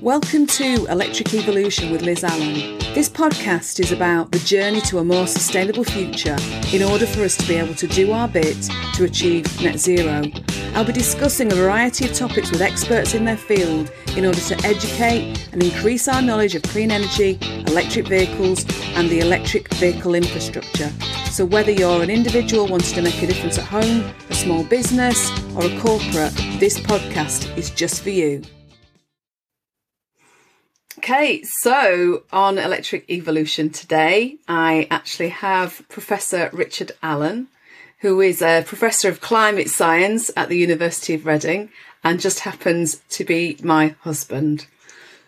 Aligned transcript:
Welcome 0.00 0.46
to 0.48 0.86
Electric 0.86 1.34
Evolution 1.34 1.90
with 1.90 2.02
Liz 2.02 2.24
Allan. 2.24 2.78
This 2.94 3.08
podcast 3.08 3.80
is 3.80 3.92
about 3.92 4.32
the 4.32 4.38
journey 4.40 4.80
to 4.82 4.98
a 4.98 5.04
more 5.04 5.26
sustainable 5.26 5.84
future 5.84 6.36
in 6.72 6.82
order 6.82 7.06
for 7.06 7.22
us 7.22 7.36
to 7.36 7.46
be 7.46 7.54
able 7.54 7.74
to 7.74 7.86
do 7.86 8.12
our 8.12 8.28
bit 8.28 8.56
to 8.94 9.04
achieve 9.04 9.44
net 9.62 9.78
zero. 9.78 10.22
I'll 10.74 10.84
be 10.84 10.92
discussing 10.92 11.52
a 11.52 11.54
variety 11.54 12.06
of 12.06 12.12
topics 12.12 12.50
with 12.50 12.60
experts 12.60 13.14
in 13.14 13.24
their 13.24 13.36
field 13.36 13.92
in 14.16 14.26
order 14.26 14.40
to 14.40 14.66
educate 14.66 15.48
and 15.52 15.62
increase 15.62 16.08
our 16.08 16.22
knowledge 16.22 16.54
of 16.54 16.62
clean 16.62 16.90
energy, 16.90 17.38
electric 17.66 18.08
vehicles, 18.08 18.64
and 18.96 19.08
the 19.08 19.20
electric 19.20 19.72
vehicle 19.74 20.14
infrastructure. 20.14 20.90
So, 21.30 21.44
whether 21.44 21.70
you're 21.70 22.02
an 22.02 22.10
individual 22.10 22.66
wanting 22.66 22.94
to 22.94 23.02
make 23.02 23.22
a 23.22 23.26
difference 23.26 23.58
at 23.58 23.64
home, 23.64 24.12
a 24.30 24.34
small 24.34 24.64
business, 24.64 25.30
or 25.54 25.64
a 25.64 25.80
corporate, 25.80 26.34
this 26.58 26.78
podcast 26.80 27.56
is 27.56 27.70
just 27.70 28.02
for 28.02 28.10
you. 28.10 28.42
Okay, 31.04 31.42
so 31.60 32.22
on 32.32 32.56
Electric 32.56 33.10
Evolution 33.10 33.68
today, 33.68 34.38
I 34.48 34.88
actually 34.90 35.28
have 35.28 35.86
Professor 35.90 36.48
Richard 36.50 36.92
Allan, 37.02 37.48
who 38.00 38.22
is 38.22 38.40
a 38.40 38.64
Professor 38.66 39.10
of 39.10 39.20
Climate 39.20 39.68
Science 39.68 40.30
at 40.34 40.48
the 40.48 40.56
University 40.56 41.12
of 41.12 41.26
Reading 41.26 41.68
and 42.02 42.18
just 42.18 42.40
happens 42.40 43.02
to 43.10 43.24
be 43.26 43.58
my 43.62 43.96
husband. 44.00 44.66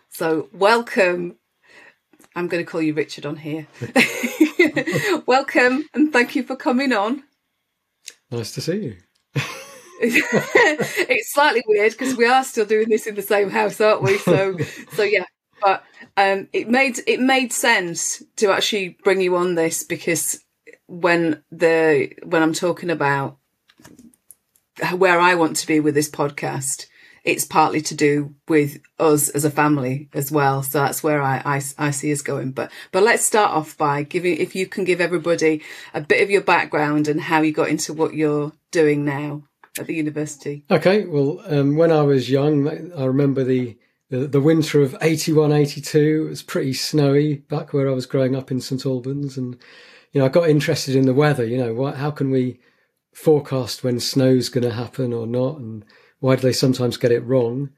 So, 0.08 0.48
welcome. 0.50 1.36
I'm 2.34 2.48
going 2.48 2.64
to 2.64 2.70
call 2.70 2.80
you 2.80 2.94
Richard 2.94 3.26
on 3.26 3.36
here. 3.36 3.66
welcome 5.26 5.84
and 5.92 6.10
thank 6.10 6.34
you 6.34 6.42
for 6.42 6.56
coming 6.56 6.94
on. 6.94 7.22
Nice 8.30 8.52
to 8.52 8.62
see 8.62 8.76
you. 8.82 8.96
it's 10.00 11.34
slightly 11.34 11.62
weird 11.66 11.92
because 11.92 12.16
we 12.16 12.26
are 12.26 12.44
still 12.44 12.64
doing 12.64 12.88
this 12.88 13.06
in 13.06 13.14
the 13.14 13.20
same 13.20 13.50
house, 13.50 13.78
aren't 13.78 14.00
we? 14.00 14.16
So, 14.16 14.56
so 14.94 15.02
yeah, 15.02 15.24
but 15.60 15.84
um, 16.16 16.48
it 16.52 16.68
made 16.68 17.00
it 17.06 17.20
made 17.20 17.52
sense 17.52 18.22
to 18.36 18.50
actually 18.50 18.96
bring 19.02 19.20
you 19.20 19.36
on 19.36 19.54
this 19.54 19.82
because 19.82 20.44
when 20.86 21.42
the 21.50 22.12
when 22.24 22.42
I'm 22.42 22.52
talking 22.52 22.90
about 22.90 23.38
where 24.96 25.18
I 25.18 25.34
want 25.34 25.56
to 25.56 25.66
be 25.66 25.80
with 25.80 25.94
this 25.94 26.10
podcast, 26.10 26.86
it's 27.24 27.44
partly 27.44 27.82
to 27.82 27.94
do 27.94 28.34
with 28.48 28.80
us 28.98 29.28
as 29.28 29.44
a 29.44 29.50
family 29.50 30.08
as 30.14 30.30
well. 30.30 30.62
So 30.62 30.78
that's 30.78 31.02
where 31.02 31.20
I, 31.20 31.42
I, 31.44 31.62
I, 31.78 31.90
see 31.90 32.12
us 32.12 32.22
going. 32.22 32.52
But 32.52 32.70
but 32.92 33.02
let's 33.02 33.26
start 33.26 33.50
off 33.50 33.76
by 33.76 34.04
giving 34.04 34.36
if 34.36 34.54
you 34.54 34.66
can 34.66 34.84
give 34.84 35.00
everybody 35.00 35.62
a 35.92 36.00
bit 36.00 36.22
of 36.22 36.30
your 36.30 36.42
background 36.42 37.08
and 37.08 37.20
how 37.20 37.40
you 37.40 37.52
got 37.52 37.68
into 37.68 37.92
what 37.92 38.14
you're 38.14 38.52
doing 38.70 39.04
now 39.04 39.42
at 39.78 39.86
the 39.86 39.94
university. 39.94 40.64
Okay, 40.70 41.04
well, 41.04 41.42
um, 41.46 41.76
when 41.76 41.90
I 41.90 42.02
was 42.02 42.30
young, 42.30 42.92
I 42.96 43.04
remember 43.04 43.44
the 43.44 43.76
the, 44.08 44.26
the 44.26 44.40
winter 44.40 44.82
of 44.82 44.96
81, 45.00 45.52
82. 45.52 46.24
It 46.26 46.28
was 46.28 46.42
pretty 46.42 46.72
snowy 46.72 47.36
back 47.36 47.72
where 47.72 47.88
I 47.88 47.92
was 47.92 48.06
growing 48.06 48.36
up 48.36 48.50
in 48.50 48.60
St 48.60 48.84
Albans. 48.86 49.36
And, 49.36 49.56
you 50.12 50.20
know, 50.20 50.26
I 50.26 50.30
got 50.30 50.48
interested 50.48 50.94
in 50.94 51.06
the 51.06 51.14
weather. 51.14 51.44
You 51.44 51.58
know, 51.58 51.74
what, 51.74 51.96
how 51.96 52.10
can 52.10 52.30
we 52.30 52.60
forecast 53.12 53.82
when 53.82 53.98
snow's 53.98 54.48
going 54.48 54.64
to 54.64 54.74
happen 54.74 55.12
or 55.12 55.26
not? 55.26 55.58
And 55.58 55.84
why 56.20 56.36
do 56.36 56.42
they 56.42 56.52
sometimes 56.52 56.96
get 56.96 57.12
it 57.12 57.24
wrong? 57.24 57.70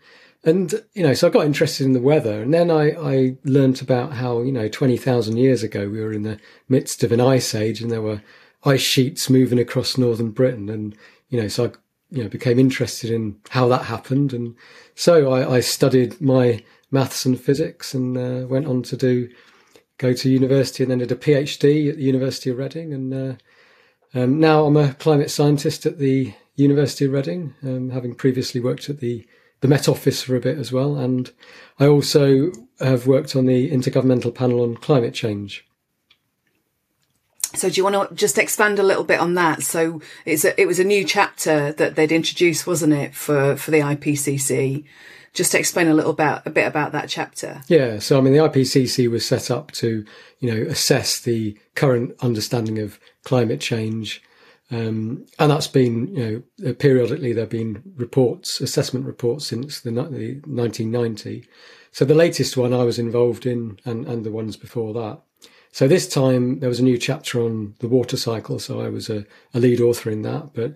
And, 0.45 0.73
you 0.95 1.03
know, 1.03 1.15
so 1.15 1.27
I 1.27 1.31
got 1.31 1.47
interested 1.47 1.85
in 1.85 1.95
the 1.95 2.01
weather. 2.01 2.43
And 2.43 2.55
then 2.55 2.71
I, 2.71 2.93
I 2.93 3.37
learnt 3.45 3.83
about 3.83 4.13
how, 4.13 4.43
you 4.43 4.53
know, 4.53 4.69
20,000 4.69 5.37
years 5.37 5.63
ago, 5.63 5.89
we 5.89 6.01
were 6.01 6.13
in 6.13 6.23
the 6.23 6.39
midst 6.69 7.03
of 7.03 7.11
an 7.11 7.21
ice 7.21 7.55
age 7.55 7.81
and 7.81 7.91
there 7.91 8.03
were 8.03 8.23
ice 8.65 8.81
sheets 8.81 9.29
moving 9.29 9.59
across 9.59 9.99
northern 9.99 10.31
Britain. 10.31 10.69
And, 10.69 10.97
you 11.29 11.41
know, 11.41 11.49
so 11.49 11.67
I 11.67 11.71
you 12.11 12.23
know, 12.23 12.29
became 12.29 12.59
interested 12.59 13.11
in 13.11 13.37
how 13.51 13.69
that 13.69 13.83
happened. 13.83 14.33
And 14.33 14.55
so 14.95 15.31
I, 15.33 15.57
I 15.57 15.61
studied 15.61 16.21
my 16.21 16.63
maths 16.91 17.27
and 17.27 17.41
physics 17.41 17.95
and 17.95 18.17
uh, 18.17 18.47
went 18.47 18.67
on 18.67 18.83
to 18.85 18.97
do 18.97 19.29
go 19.99 20.13
to 20.13 20.31
university 20.31 20.83
and 20.83 20.91
then 20.91 20.99
did 20.99 21.13
a 21.13 21.17
PhD 21.17 21.91
at 21.91 21.97
the 21.97 22.05
University 22.05 22.51
of 22.51 22.59
Reading. 22.59 22.95
And 22.95 23.15
uh, 23.15 23.35
um, 24.15 24.39
now 24.41 24.65
I'm 24.65 24.77
a 24.77 24.95
climate 24.95 25.31
scientist 25.31 25.87
at 25.87 25.99
the 25.99 26.33
University 26.55 27.05
of 27.05 27.13
Reading, 27.13 27.55
um, 27.63 27.91
having 27.91 28.15
previously 28.15 28.61
worked 28.61 28.89
at 28.89 29.01
the 29.01 29.27
the 29.61 29.69
Met 29.69 29.89
Office 29.89 30.23
for 30.23 30.37
a 30.37 30.41
bit 30.41 30.57
as 30.57 30.71
well. 30.71 30.97
And 30.97 31.33
I 31.81 31.87
also 31.87 32.53
have 32.79 33.09
worked 33.09 33.35
on 33.35 33.47
the 33.47 33.71
Intergovernmental 33.71 34.33
Panel 34.33 34.63
on 34.63 34.77
Climate 34.77 35.15
Change. 35.15 35.68
So 37.59 37.69
do 37.69 37.77
you 37.77 37.85
want 37.85 38.09
to 38.09 38.15
just 38.15 38.39
expand 38.39 38.79
a 38.79 38.83
little 38.83 39.05
bit 39.05 39.21
on 39.21 39.35
that? 39.35 39.63
So 39.63 40.01
a, 40.27 40.61
it 40.61 40.67
was 40.67 40.79
a 40.79 40.85
new 40.85 41.05
chapter 41.05 41.73
that 41.73 41.97
they'd 41.97 42.13
introduced, 42.13 42.67
wasn't 42.67 42.93
it, 42.93 43.15
for, 43.15 43.57
for 43.57 43.71
the 43.71 43.81
IPCC? 43.81 44.85
Just 45.35 45.55
explain 45.55 45.89
a 45.89 45.95
little 45.95 46.11
about 46.11 46.47
a 46.47 46.51
bit 46.51 46.67
about 46.67 46.93
that 46.93 47.09
chapter. 47.09 47.63
Yeah. 47.69 47.99
So 47.99 48.19
I 48.19 48.21
mean, 48.21 48.33
the 48.33 48.41
IPCC 48.41 49.11
was 49.11 49.27
set 49.27 49.51
up 49.51 49.73
to, 49.73 50.05
you 50.41 50.55
know, 50.55 50.71
assess 50.71 51.21
the 51.21 51.57
current 51.75 52.15
understanding 52.21 52.79
of 52.79 52.99
climate 53.25 53.61
change. 53.61 54.23
Um, 54.71 55.27
and 55.39 55.51
that's 55.51 55.67
been, 55.67 56.15
you 56.15 56.45
know, 56.59 56.75
periodically 56.75 57.33
there 57.33 57.43
have 57.43 57.51
been 57.51 57.83
reports, 57.97 58.61
assessment 58.61 59.07
reports 59.07 59.47
since 59.47 59.81
the, 59.81 59.91
the 59.91 60.41
1990. 60.45 61.47
So 61.93 62.05
the 62.05 62.15
latest 62.15 62.57
one 62.57 62.75
I 62.75 62.85
was 62.85 62.99
involved 62.99 63.47
in 63.47 63.79
and, 63.85 64.07
and 64.07 64.25
the 64.25 64.31
ones 64.31 64.57
before 64.57 64.93
that 64.95 65.23
so 65.73 65.87
this 65.87 66.09
time 66.09 66.61
there 66.61 66.69
was 66.69 66.81
a 66.81 66.85
new 66.85 66.99
chapter 66.99 67.41
on 67.41 67.75
the 67.81 67.89
water 67.89 68.17
cycle. 68.17 68.59
So 68.59 68.81
I 68.81 68.89
was 68.89 69.09
a, 69.09 69.25
a 69.55 69.61
lead 69.61 69.81
author 69.81 70.11
in 70.11 70.23
that, 70.23 70.51
but 70.55 70.75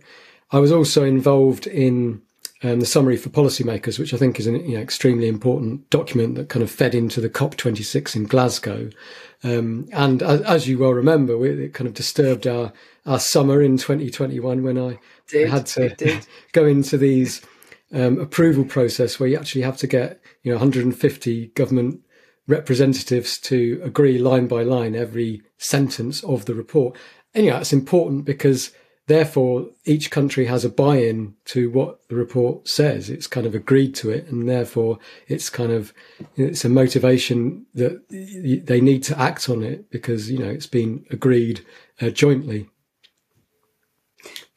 I 0.50 0.58
was 0.58 0.72
also 0.72 1.04
involved 1.04 1.66
in 1.66 2.22
um, 2.62 2.80
the 2.80 2.86
summary 2.86 3.16
for 3.16 3.28
policymakers, 3.28 3.98
which 3.98 4.14
I 4.14 4.16
think 4.16 4.38
is 4.38 4.46
an 4.46 4.54
you 4.68 4.76
know, 4.76 4.82
extremely 4.82 5.26
important 5.26 5.88
document 5.90 6.36
that 6.36 6.48
kind 6.48 6.62
of 6.62 6.70
fed 6.70 6.94
into 6.94 7.20
the 7.20 7.30
COP26 7.30 8.14
in 8.14 8.24
Glasgow. 8.24 8.90
Um, 9.42 9.88
and 9.92 10.22
as, 10.22 10.42
as, 10.42 10.68
you 10.68 10.78
well 10.78 10.94
remember, 10.94 11.36
we, 11.36 11.50
it 11.50 11.74
kind 11.74 11.88
of 11.88 11.94
disturbed 11.94 12.46
our, 12.46 12.72
our 13.04 13.18
summer 13.18 13.60
in 13.60 13.78
2021 13.78 14.62
when 14.62 14.78
I 14.78 15.00
did, 15.26 15.48
had 15.48 15.66
to 15.66 16.20
go 16.52 16.64
into 16.64 16.96
these 16.96 17.42
um, 17.92 18.18
approval 18.18 18.64
process 18.64 19.18
where 19.18 19.28
you 19.28 19.36
actually 19.36 19.62
have 19.62 19.76
to 19.78 19.86
get 19.86 20.20
you 20.42 20.50
know 20.50 20.56
150 20.56 21.46
government 21.48 22.00
representatives 22.46 23.38
to 23.38 23.80
agree 23.84 24.18
line 24.18 24.46
by 24.46 24.62
line 24.62 24.94
every 24.94 25.42
sentence 25.58 26.22
of 26.24 26.44
the 26.44 26.54
report. 26.54 26.96
And 27.34 27.46
yeah, 27.46 27.60
it's 27.60 27.72
important 27.72 28.24
because 28.24 28.72
therefore 29.06 29.68
each 29.84 30.10
country 30.10 30.46
has 30.46 30.64
a 30.64 30.70
buy-in 30.70 31.34
to 31.46 31.70
what 31.70 32.06
the 32.08 32.16
report 32.16 32.68
says. 32.68 33.10
It's 33.10 33.26
kind 33.26 33.46
of 33.46 33.54
agreed 33.54 33.94
to 33.96 34.10
it, 34.10 34.26
and 34.26 34.48
therefore 34.48 34.98
it's 35.28 35.50
kind 35.50 35.72
of 35.72 35.92
it's 36.36 36.64
a 36.64 36.68
motivation 36.68 37.66
that 37.74 38.08
they 38.08 38.80
need 38.80 39.02
to 39.04 39.18
act 39.18 39.48
on 39.48 39.62
it 39.62 39.90
because 39.90 40.30
you 40.30 40.38
know 40.38 40.50
it's 40.50 40.66
been 40.66 41.04
agreed 41.10 41.64
uh, 42.00 42.10
jointly. 42.10 42.68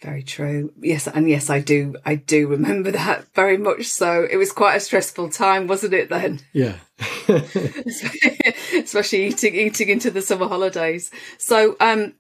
Very 0.02 0.24
true. 0.24 0.72
Yes, 0.82 1.08
and 1.08 1.28
yes, 1.28 1.50
I 1.50 1.60
do. 1.60 1.96
I 2.06 2.16
do 2.16 2.48
remember 2.48 2.92
that 2.92 3.26
very 3.34 3.58
much. 3.58 3.86
So 3.86 4.28
it 4.30 4.38
was 4.38 4.52
quite 4.52 4.76
a 4.76 4.80
stressful 4.80 5.30
time, 5.30 5.68
wasn't 5.68 5.94
it? 5.94 6.10
Then, 6.10 6.42
yeah. 6.54 6.76
Especially 8.84 9.28
eating 9.28 9.56
eating 9.56 9.90
into 9.90 10.12
the 10.12 10.22
summer 10.22 10.48
holidays. 10.48 11.12
So, 11.38 11.76
um, 11.80 12.16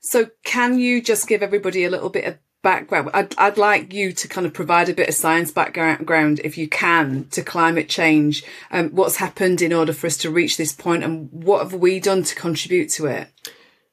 so 0.00 0.30
can 0.44 0.78
you 0.78 1.02
just 1.02 1.28
give 1.28 1.42
everybody 1.42 1.84
a 1.84 1.90
little 1.90 2.10
bit 2.10 2.24
of 2.24 2.38
background? 2.62 3.10
I'd 3.12 3.34
I'd 3.38 3.58
like 3.58 3.92
you 3.92 4.12
to 4.12 4.28
kind 4.28 4.46
of 4.46 4.52
provide 4.52 4.88
a 4.88 4.94
bit 4.94 5.08
of 5.08 5.14
science 5.14 5.50
background, 5.50 6.40
if 6.44 6.56
you 6.58 6.68
can, 6.68 7.26
to 7.30 7.42
climate 7.42 7.88
change. 7.88 8.44
Um, 8.70 8.90
what's 8.90 9.16
happened 9.16 9.62
in 9.62 9.72
order 9.72 9.92
for 9.92 10.06
us 10.06 10.16
to 10.18 10.30
reach 10.30 10.56
this 10.56 10.72
point, 10.72 11.04
and 11.04 11.28
what 11.32 11.62
have 11.62 11.74
we 11.74 12.00
done 12.00 12.22
to 12.24 12.34
contribute 12.34 12.90
to 12.90 13.06
it? 13.06 13.28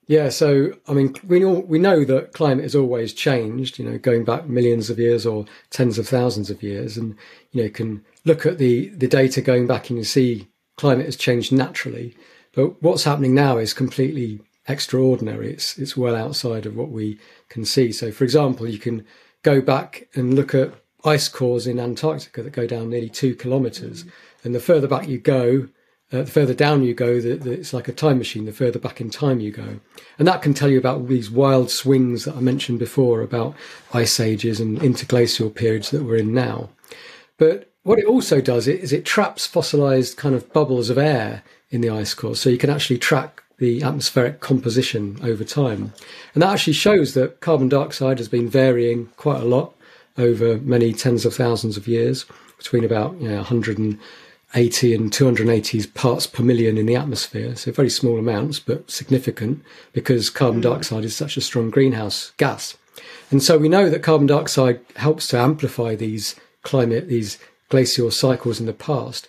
Yeah, 0.05 0.29
so 0.29 0.73
I 0.87 0.93
mean, 0.93 1.15
we 1.25 1.39
know 1.39 1.59
we 1.59 1.79
know 1.79 2.03
that 2.03 2.33
climate 2.33 2.63
has 2.63 2.75
always 2.75 3.13
changed. 3.13 3.79
You 3.79 3.89
know, 3.89 3.97
going 3.97 4.25
back 4.25 4.47
millions 4.47 4.89
of 4.89 4.99
years 4.99 5.25
or 5.25 5.45
tens 5.69 5.97
of 5.97 6.07
thousands 6.07 6.49
of 6.49 6.61
years, 6.61 6.97
and 6.97 7.15
you 7.51 7.63
know, 7.63 7.69
can 7.69 8.03
look 8.25 8.45
at 8.45 8.57
the 8.57 8.89
the 8.89 9.07
data 9.07 9.41
going 9.41 9.67
back 9.67 9.89
and 9.89 9.97
you 9.97 10.05
see 10.05 10.47
climate 10.77 11.05
has 11.05 11.15
changed 11.15 11.51
naturally. 11.51 12.15
But 12.53 12.81
what's 12.81 13.03
happening 13.03 13.33
now 13.33 13.57
is 13.57 13.73
completely 13.73 14.41
extraordinary. 14.67 15.51
It's 15.51 15.77
it's 15.77 15.97
well 15.97 16.15
outside 16.15 16.65
of 16.65 16.75
what 16.75 16.89
we 16.89 17.19
can 17.49 17.65
see. 17.65 17.91
So, 17.91 18.11
for 18.11 18.23
example, 18.23 18.67
you 18.67 18.79
can 18.79 19.05
go 19.41 19.61
back 19.61 20.07
and 20.13 20.33
look 20.33 20.55
at 20.55 20.73
ice 21.03 21.27
cores 21.27 21.67
in 21.67 21.79
Antarctica 21.79 22.43
that 22.43 22.53
go 22.53 22.65
down 22.65 22.89
nearly 22.89 23.09
two 23.09 23.35
kilometres, 23.35 24.03
mm. 24.03 24.11
and 24.43 24.55
the 24.55 24.59
further 24.59 24.87
back 24.87 25.07
you 25.07 25.19
go, 25.19 25.67
uh, 26.13 26.21
the 26.21 26.31
further 26.31 26.53
down 26.53 26.83
you 26.83 26.93
go, 26.93 27.19
the, 27.19 27.35
the, 27.35 27.51
it's 27.51 27.73
like 27.73 27.87
a 27.87 27.93
time 27.93 28.17
machine. 28.19 28.45
The 28.45 28.53
further 28.53 28.79
back 28.79 29.01
in 29.01 29.09
time 29.09 29.39
you 29.39 29.51
go, 29.51 29.79
and 30.17 30.27
that 30.27 30.41
can 30.41 30.53
tell 30.53 30.69
you 30.69 30.77
about 30.77 31.07
these 31.07 31.29
wild 31.29 31.69
swings 31.69 32.25
that 32.25 32.35
I 32.35 32.39
mentioned 32.39 32.79
before 32.79 33.21
about 33.21 33.55
ice 33.93 34.19
ages 34.19 34.59
and 34.59 34.81
interglacial 34.81 35.49
periods 35.49 35.91
that 35.91 36.03
we're 36.03 36.17
in 36.17 36.33
now. 36.33 36.69
But 37.37 37.72
what 37.83 37.99
it 37.99 38.05
also 38.05 38.41
does 38.41 38.67
is 38.67 38.91
it 38.91 39.05
traps 39.05 39.45
fossilized 39.45 40.17
kind 40.17 40.35
of 40.35 40.51
bubbles 40.53 40.89
of 40.89 40.97
air 40.97 41.43
in 41.69 41.81
the 41.81 41.89
ice 41.89 42.13
core, 42.13 42.35
so 42.35 42.49
you 42.49 42.57
can 42.57 42.69
actually 42.69 42.97
track 42.97 43.43
the 43.57 43.83
atmospheric 43.83 44.39
composition 44.39 45.17
over 45.23 45.43
time, 45.43 45.93
and 46.33 46.41
that 46.41 46.51
actually 46.51 46.73
shows 46.73 47.13
that 47.13 47.39
carbon 47.39 47.69
dioxide 47.69 48.17
has 48.17 48.27
been 48.27 48.49
varying 48.49 49.07
quite 49.17 49.41
a 49.41 49.45
lot 49.45 49.73
over 50.17 50.57
many 50.57 50.93
tens 50.93 51.25
of 51.25 51.33
thousands 51.33 51.77
of 51.77 51.87
years, 51.87 52.25
between 52.57 52.83
about 52.83 53.19
you 53.19 53.27
know, 53.27 53.37
100 53.37 53.77
and 53.77 53.99
280 54.53 55.87
parts 55.87 56.27
per 56.27 56.43
million 56.43 56.77
in 56.77 56.85
the 56.85 56.95
atmosphere. 56.95 57.55
So 57.55 57.71
very 57.71 57.89
small 57.89 58.19
amounts, 58.19 58.59
but 58.59 58.89
significant 58.89 59.63
because 59.91 60.29
carbon 60.29 60.59
mm. 60.59 60.63
dioxide 60.63 61.03
is 61.03 61.15
such 61.15 61.37
a 61.37 61.41
strong 61.41 61.69
greenhouse 61.69 62.31
gas. 62.37 62.77
And 63.31 63.41
so 63.41 63.57
we 63.57 63.67
know 63.67 63.89
that 63.89 64.03
carbon 64.03 64.27
dioxide 64.27 64.79
helps 64.95 65.27
to 65.27 65.39
amplify 65.39 65.95
these 65.95 66.35
climate, 66.61 67.07
these 67.09 67.39
glacial 67.69 68.11
cycles 68.11 68.59
in 68.59 68.65
the 68.65 68.73
past. 68.73 69.27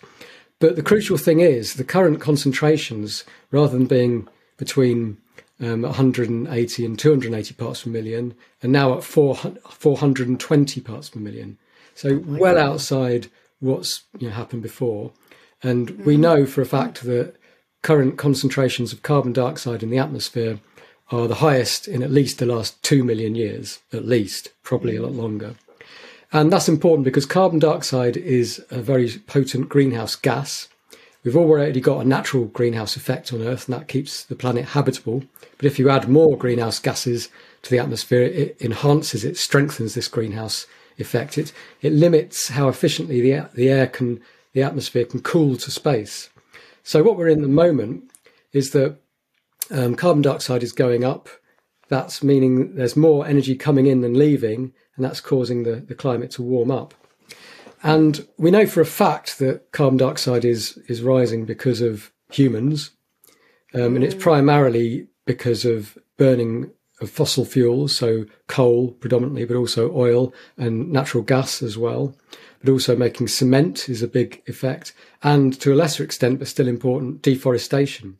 But 0.59 0.75
the 0.75 0.83
crucial 0.83 1.17
thing 1.17 1.41
is 1.41 1.73
the 1.73 1.83
current 1.83 2.21
concentrations, 2.21 3.23
rather 3.51 3.77
than 3.77 3.87
being 3.87 4.27
between 4.57 5.17
um, 5.59 5.81
180 5.81 6.85
and 6.85 6.99
280 6.99 7.53
parts 7.55 7.83
per 7.83 7.89
million, 7.89 8.33
are 8.63 8.69
now 8.69 8.97
at 8.97 9.03
4, 9.03 9.35
420 9.35 10.81
parts 10.81 11.09
per 11.09 11.19
million. 11.19 11.57
So 11.93 12.09
oh 12.09 12.23
well 12.25 12.55
God. 12.55 12.71
outside 12.71 13.27
what's 13.59 14.03
you 14.17 14.29
know, 14.29 14.33
happened 14.33 14.61
before. 14.61 15.11
And 15.61 15.89
mm-hmm. 15.89 16.03
we 16.03 16.17
know 16.17 16.45
for 16.45 16.61
a 16.61 16.65
fact 16.65 17.03
that 17.03 17.35
current 17.81 18.17
concentrations 18.17 18.93
of 18.93 19.03
carbon 19.03 19.33
dioxide 19.33 19.83
in 19.83 19.89
the 19.89 19.97
atmosphere 19.97 20.59
are 21.11 21.27
the 21.27 21.35
highest 21.35 21.87
in 21.87 22.01
at 22.01 22.11
least 22.11 22.39
the 22.39 22.45
last 22.45 22.81
2 22.83 23.03
million 23.03 23.35
years, 23.35 23.79
at 23.93 24.05
least, 24.05 24.49
probably 24.63 24.95
a 24.95 25.01
lot 25.01 25.11
longer. 25.11 25.55
And 26.35 26.51
that's 26.51 26.67
important 26.67 27.05
because 27.05 27.25
carbon 27.25 27.59
dioxide 27.59 28.17
is 28.17 28.61
a 28.69 28.81
very 28.81 29.09
potent 29.25 29.69
greenhouse 29.69 30.17
gas. 30.17 30.67
We've 31.23 31.37
already 31.37 31.79
got 31.79 32.01
a 32.01 32.07
natural 32.07 32.47
greenhouse 32.47 32.97
effect 32.97 33.31
on 33.31 33.41
Earth, 33.41 33.69
and 33.69 33.77
that 33.79 33.87
keeps 33.87 34.25
the 34.25 34.35
planet 34.35 34.65
habitable. 34.65 35.23
But 35.55 35.65
if 35.65 35.79
you 35.79 35.89
add 35.89 36.09
more 36.09 36.37
greenhouse 36.37 36.77
gases 36.77 37.29
to 37.61 37.71
the 37.71 37.79
atmosphere, 37.79 38.23
it 38.23 38.57
enhances, 38.59 39.23
it 39.23 39.37
strengthens 39.37 39.93
this 39.93 40.09
greenhouse 40.09 40.67
effect. 40.97 41.37
It, 41.37 41.53
it 41.81 41.93
limits 41.93 42.49
how 42.49 42.67
efficiently 42.67 43.21
the, 43.21 43.49
the 43.53 43.69
air 43.69 43.87
can, 43.87 44.19
the 44.51 44.61
atmosphere 44.61 45.05
can 45.05 45.21
cool 45.21 45.55
to 45.55 45.71
space. 45.71 46.29
So 46.83 47.01
what 47.01 47.15
we're 47.15 47.29
in 47.29 47.43
the 47.43 47.47
moment 47.47 48.11
is 48.51 48.71
that 48.71 48.97
um, 49.71 49.95
carbon 49.95 50.21
dioxide 50.21 50.63
is 50.63 50.73
going 50.73 51.05
up. 51.05 51.29
That's 51.87 52.23
meaning 52.23 52.75
there's 52.75 52.95
more 52.95 53.25
energy 53.27 53.55
coming 53.55 53.85
in 53.87 54.01
than 54.01 54.17
leaving, 54.17 54.73
and 54.95 55.05
that's 55.05 55.21
causing 55.21 55.63
the, 55.63 55.75
the 55.75 55.95
climate 55.95 56.31
to 56.31 56.41
warm 56.41 56.71
up. 56.71 56.93
And 57.83 58.27
we 58.37 58.49
know 58.49 58.65
for 58.65 58.81
a 58.81 58.85
fact 58.85 59.37
that 59.39 59.71
carbon 59.71 59.97
dioxide 59.97 60.43
is 60.45 60.77
is 60.87 61.03
rising 61.03 61.45
because 61.45 61.81
of 61.81 62.11
humans, 62.31 62.91
um, 63.73 63.95
and 63.95 64.03
it's 64.03 64.15
mm. 64.15 64.19
primarily 64.19 65.07
because 65.25 65.65
of 65.65 65.97
burning 66.17 66.71
of 67.01 67.09
fossil 67.09 67.45
fuels, 67.45 67.95
so 67.95 68.25
coal 68.47 68.91
predominantly, 68.93 69.45
but 69.45 69.57
also 69.57 69.91
oil 69.93 70.33
and 70.57 70.91
natural 70.91 71.23
gas 71.23 71.61
as 71.61 71.77
well. 71.77 72.15
But 72.63 72.71
also 72.71 72.95
making 72.95 73.27
cement 73.27 73.89
is 73.89 74.01
a 74.01 74.07
big 74.07 74.41
effect, 74.47 74.93
and 75.21 75.59
to 75.61 75.73
a 75.73 75.75
lesser 75.75 76.03
extent, 76.03 76.39
but 76.39 76.47
still 76.47 76.67
important, 76.67 77.21
deforestation. 77.21 78.17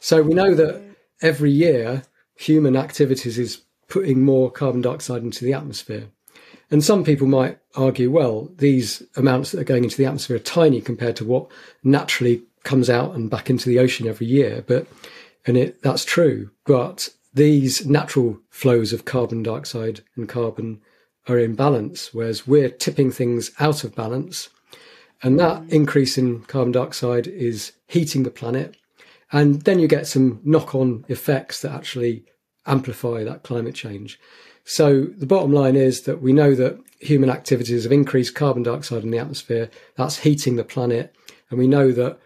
So 0.00 0.22
we 0.22 0.34
know 0.34 0.54
that 0.54 0.82
every 1.22 1.50
year 1.50 2.02
human 2.36 2.76
activities 2.76 3.38
is 3.38 3.62
putting 3.88 4.22
more 4.22 4.50
carbon 4.50 4.82
dioxide 4.82 5.22
into 5.22 5.44
the 5.44 5.52
atmosphere. 5.52 6.08
And 6.70 6.84
some 6.84 7.04
people 7.04 7.26
might 7.26 7.58
argue, 7.76 8.10
well, 8.10 8.50
these 8.56 9.02
amounts 9.16 9.52
that 9.52 9.60
are 9.60 9.64
going 9.64 9.84
into 9.84 9.96
the 9.96 10.06
atmosphere 10.06 10.36
are 10.36 10.40
tiny 10.40 10.80
compared 10.80 11.16
to 11.16 11.24
what 11.24 11.50
naturally 11.84 12.42
comes 12.64 12.90
out 12.90 13.14
and 13.14 13.30
back 13.30 13.48
into 13.48 13.68
the 13.68 13.78
ocean 13.78 14.08
every 14.08 14.26
year. 14.26 14.64
But, 14.66 14.86
and 15.46 15.56
it, 15.56 15.82
that's 15.82 16.04
true. 16.04 16.50
But 16.64 17.10
these 17.32 17.86
natural 17.86 18.40
flows 18.50 18.92
of 18.92 19.04
carbon 19.04 19.42
dioxide 19.44 20.00
and 20.16 20.28
carbon 20.28 20.80
are 21.28 21.38
in 21.38 21.54
balance, 21.54 22.12
whereas 22.12 22.46
we're 22.46 22.70
tipping 22.70 23.12
things 23.12 23.52
out 23.60 23.84
of 23.84 23.94
balance. 23.94 24.48
And 25.22 25.38
that 25.38 25.62
increase 25.68 26.18
in 26.18 26.42
carbon 26.42 26.72
dioxide 26.72 27.26
is 27.28 27.72
heating 27.86 28.24
the 28.24 28.30
planet 28.30 28.76
and 29.32 29.62
then 29.62 29.78
you 29.78 29.88
get 29.88 30.06
some 30.06 30.40
knock 30.44 30.74
on 30.74 31.04
effects 31.08 31.60
that 31.62 31.72
actually 31.72 32.24
amplify 32.66 33.24
that 33.24 33.42
climate 33.42 33.74
change. 33.74 34.18
So 34.64 35.04
the 35.04 35.26
bottom 35.26 35.52
line 35.52 35.76
is 35.76 36.02
that 36.02 36.20
we 36.20 36.32
know 36.32 36.54
that 36.54 36.78
human 37.00 37.30
activities 37.30 37.84
have 37.84 37.92
increased 37.92 38.34
carbon 38.34 38.62
dioxide 38.62 39.02
in 39.02 39.10
the 39.10 39.18
atmosphere. 39.18 39.70
That's 39.96 40.18
heating 40.18 40.56
the 40.56 40.64
planet. 40.64 41.14
And 41.50 41.58
we 41.58 41.68
know 41.68 41.92
that 41.92 42.18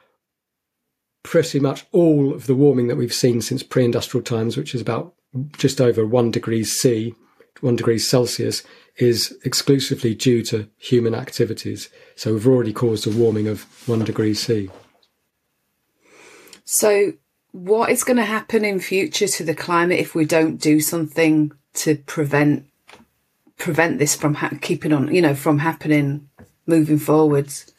pretty 1.22 1.60
much 1.60 1.84
all 1.92 2.32
of 2.32 2.46
the 2.46 2.54
warming 2.54 2.88
that 2.88 2.96
we've 2.96 3.12
seen 3.12 3.42
since 3.42 3.62
pre 3.62 3.84
industrial 3.84 4.24
times, 4.24 4.56
which 4.56 4.74
is 4.74 4.80
about 4.80 5.14
just 5.58 5.80
over 5.80 6.06
one 6.06 6.30
degree 6.30 6.64
C, 6.64 7.14
one 7.60 7.76
degrees 7.76 8.08
Celsius, 8.08 8.62
is 8.96 9.36
exclusively 9.44 10.14
due 10.14 10.42
to 10.44 10.68
human 10.78 11.14
activities. 11.14 11.88
So 12.16 12.32
we've 12.32 12.46
already 12.46 12.72
caused 12.72 13.06
a 13.06 13.10
warming 13.10 13.48
of 13.48 13.62
one 13.86 14.04
degree 14.04 14.34
C. 14.34 14.70
So, 16.72 17.14
what 17.50 17.90
is 17.90 18.04
going 18.04 18.18
to 18.18 18.24
happen 18.24 18.64
in 18.64 18.78
future 18.78 19.26
to 19.26 19.42
the 19.42 19.56
climate 19.56 19.98
if 19.98 20.14
we 20.14 20.24
don't 20.24 20.56
do 20.56 20.78
something 20.78 21.50
to 21.74 21.96
prevent 21.96 22.64
prevent 23.58 23.98
this 23.98 24.14
from 24.14 24.34
ha- 24.34 24.52
keeping 24.60 24.92
on, 24.92 25.12
you 25.12 25.20
know, 25.20 25.34
from 25.34 25.58
happening 25.58 26.28
moving 26.66 27.00
forwards? 27.00 27.74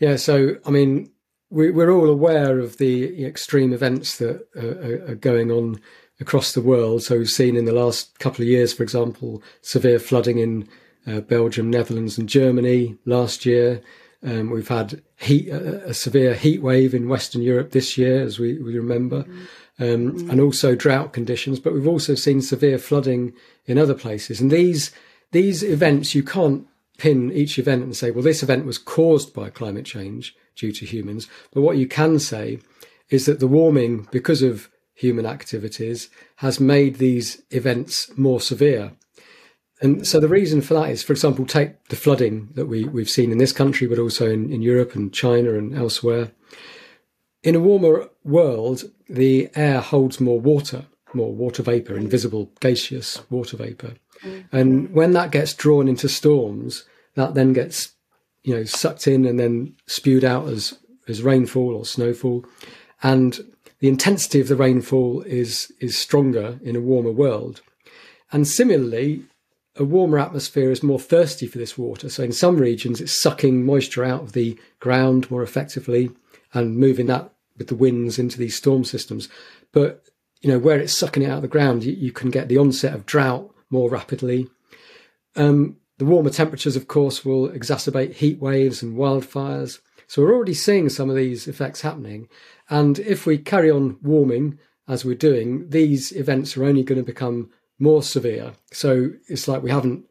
Yeah, 0.00 0.16
so 0.16 0.56
I 0.66 0.70
mean, 0.70 1.10
we, 1.48 1.70
we're 1.70 1.90
all 1.90 2.10
aware 2.10 2.58
of 2.58 2.76
the 2.76 3.24
extreme 3.24 3.72
events 3.72 4.18
that 4.18 4.46
are, 4.54 5.12
are 5.12 5.14
going 5.14 5.50
on 5.50 5.80
across 6.20 6.52
the 6.52 6.60
world. 6.60 7.02
So 7.02 7.16
we've 7.16 7.30
seen 7.30 7.56
in 7.56 7.64
the 7.64 7.72
last 7.72 8.18
couple 8.18 8.42
of 8.42 8.48
years, 8.48 8.74
for 8.74 8.82
example, 8.82 9.42
severe 9.62 9.98
flooding 9.98 10.36
in 10.36 10.68
uh, 11.06 11.20
Belgium, 11.20 11.70
Netherlands, 11.70 12.18
and 12.18 12.28
Germany 12.28 12.98
last 13.06 13.46
year. 13.46 13.80
Um, 14.22 14.50
we've 14.50 14.68
had 14.68 15.00
heat, 15.20 15.48
a, 15.48 15.88
a, 15.88 15.94
severe 15.94 16.34
heat 16.34 16.62
wave 16.62 16.94
in 16.94 17.08
Western 17.08 17.42
Europe 17.42 17.70
this 17.70 17.98
year, 17.98 18.22
as 18.22 18.38
we, 18.38 18.58
we 18.58 18.76
remember, 18.76 19.24
mm. 19.24 19.46
Um, 19.78 20.12
mm. 20.12 20.30
and 20.30 20.40
also 20.40 20.74
drought 20.74 21.12
conditions. 21.12 21.58
But 21.58 21.72
we've 21.72 21.86
also 21.86 22.14
seen 22.14 22.42
severe 22.42 22.78
flooding 22.78 23.32
in 23.66 23.78
other 23.78 23.94
places. 23.94 24.40
And 24.40 24.50
these 24.50 24.90
these 25.32 25.62
events, 25.62 26.14
you 26.14 26.22
can't 26.22 26.66
pin 26.98 27.32
each 27.32 27.58
event 27.58 27.84
and 27.84 27.96
say, 27.96 28.10
well, 28.10 28.22
this 28.22 28.42
event 28.42 28.66
was 28.66 28.76
caused 28.76 29.32
by 29.32 29.48
climate 29.48 29.86
change 29.86 30.36
due 30.56 30.72
to 30.72 30.84
humans. 30.84 31.28
But 31.52 31.62
what 31.62 31.78
you 31.78 31.86
can 31.86 32.18
say 32.18 32.58
is 33.08 33.26
that 33.26 33.40
the 33.40 33.48
warming, 33.48 34.06
because 34.10 34.42
of 34.42 34.68
human 34.92 35.24
activities, 35.24 36.10
has 36.36 36.60
made 36.60 36.96
these 36.96 37.42
events 37.50 38.10
more 38.18 38.40
severe. 38.40 38.92
And 39.80 40.06
so 40.06 40.20
the 40.20 40.28
reason 40.28 40.60
for 40.60 40.74
that 40.74 40.90
is, 40.90 41.02
for 41.02 41.12
example, 41.12 41.46
take 41.46 41.88
the 41.88 41.96
flooding 41.96 42.50
that 42.54 42.66
we, 42.66 42.84
we've 42.84 43.08
seen 43.08 43.32
in 43.32 43.38
this 43.38 43.52
country, 43.52 43.86
but 43.86 43.98
also 43.98 44.30
in, 44.30 44.52
in 44.52 44.60
Europe 44.60 44.94
and 44.94 45.12
China 45.12 45.54
and 45.54 45.74
elsewhere. 45.74 46.32
In 47.42 47.54
a 47.54 47.60
warmer 47.60 48.10
world, 48.22 48.84
the 49.08 49.48
air 49.54 49.80
holds 49.80 50.20
more 50.20 50.38
water, 50.38 50.84
more 51.14 51.32
water 51.32 51.62
vapor, 51.62 51.96
invisible 51.96 52.50
gaseous 52.60 53.22
water 53.30 53.56
vapor. 53.56 53.94
Mm-hmm. 54.22 54.56
And 54.56 54.92
when 54.92 55.12
that 55.12 55.30
gets 55.30 55.54
drawn 55.54 55.88
into 55.88 56.08
storms, 56.08 56.84
that 57.14 57.32
then 57.32 57.54
gets, 57.54 57.92
you 58.42 58.54
know, 58.54 58.64
sucked 58.64 59.06
in 59.06 59.24
and 59.24 59.40
then 59.40 59.74
spewed 59.86 60.24
out 60.24 60.48
as, 60.48 60.78
as 61.08 61.22
rainfall 61.22 61.74
or 61.74 61.86
snowfall. 61.86 62.44
And 63.02 63.40
the 63.78 63.88
intensity 63.88 64.40
of 64.40 64.48
the 64.48 64.56
rainfall 64.56 65.22
is, 65.22 65.72
is 65.80 65.96
stronger 65.96 66.60
in 66.62 66.76
a 66.76 66.80
warmer 66.82 67.12
world. 67.12 67.62
And 68.30 68.46
similarly, 68.46 69.24
a 69.76 69.84
warmer 69.84 70.18
atmosphere 70.18 70.70
is 70.70 70.82
more 70.82 70.98
thirsty 70.98 71.46
for 71.46 71.58
this 71.58 71.78
water. 71.78 72.08
So 72.08 72.22
in 72.22 72.32
some 72.32 72.56
regions, 72.56 73.00
it's 73.00 73.20
sucking 73.20 73.64
moisture 73.64 74.04
out 74.04 74.22
of 74.22 74.32
the 74.32 74.58
ground 74.80 75.30
more 75.30 75.42
effectively 75.42 76.10
and 76.52 76.76
moving 76.76 77.06
that 77.06 77.32
with 77.56 77.68
the 77.68 77.76
winds 77.76 78.18
into 78.18 78.38
these 78.38 78.56
storm 78.56 78.84
systems. 78.84 79.28
But 79.72 80.04
you 80.40 80.50
know 80.50 80.58
where 80.58 80.78
it's 80.78 80.94
sucking 80.94 81.22
it 81.22 81.30
out 81.30 81.36
of 81.36 81.42
the 81.42 81.48
ground, 81.48 81.84
you, 81.84 81.92
you 81.92 82.12
can 82.12 82.30
get 82.30 82.48
the 82.48 82.58
onset 82.58 82.94
of 82.94 83.06
drought 83.06 83.54
more 83.68 83.90
rapidly. 83.90 84.48
Um, 85.36 85.76
the 85.98 86.04
warmer 86.06 86.30
temperatures, 86.30 86.76
of 86.76 86.88
course, 86.88 87.24
will 87.24 87.50
exacerbate 87.50 88.14
heat 88.14 88.40
waves 88.40 88.82
and 88.82 88.96
wildfires. 88.96 89.80
So 90.06 90.22
we're 90.22 90.34
already 90.34 90.54
seeing 90.54 90.88
some 90.88 91.10
of 91.10 91.16
these 91.16 91.46
effects 91.46 91.82
happening. 91.82 92.28
And 92.68 92.98
if 92.98 93.26
we 93.26 93.38
carry 93.38 93.70
on 93.70 93.98
warming 94.02 94.58
as 94.88 95.04
we're 95.04 95.14
doing, 95.14 95.68
these 95.68 96.10
events 96.12 96.56
are 96.56 96.64
only 96.64 96.82
going 96.82 96.98
to 96.98 97.04
become 97.04 97.50
more 97.80 98.02
severe. 98.02 98.52
So 98.72 99.10
it's 99.28 99.48
like 99.48 99.62
we 99.62 99.70
haven't, 99.70 100.04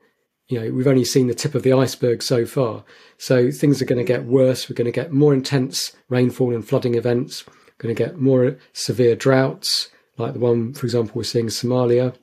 you 0.47 0.59
know, 0.59 0.71
we've 0.71 0.87
only 0.87 1.05
seen 1.05 1.27
the 1.27 1.35
tip 1.35 1.55
of 1.55 1.63
the 1.63 1.73
iceberg 1.73 2.21
so 2.21 2.45
far. 2.45 2.83
So 3.17 3.51
things 3.51 3.81
are 3.81 3.85
going 3.85 3.99
to 3.99 4.13
get 4.13 4.25
worse. 4.25 4.69
We're 4.69 4.75
going 4.75 4.85
to 4.85 4.91
get 4.91 5.13
more 5.13 5.33
intense 5.33 5.95
rainfall 6.09 6.53
and 6.53 6.67
flooding 6.67 6.95
events. 6.95 7.45
Going 7.77 7.95
to 7.95 8.03
get 8.03 8.19
more 8.19 8.57
severe 8.73 9.15
droughts, 9.15 9.89
like 10.17 10.33
the 10.33 10.39
one, 10.39 10.73
for 10.73 10.85
example, 10.85 11.13
we're 11.15 11.23
seeing 11.23 11.45
in 11.45 11.49
Somalia. 11.49 12.13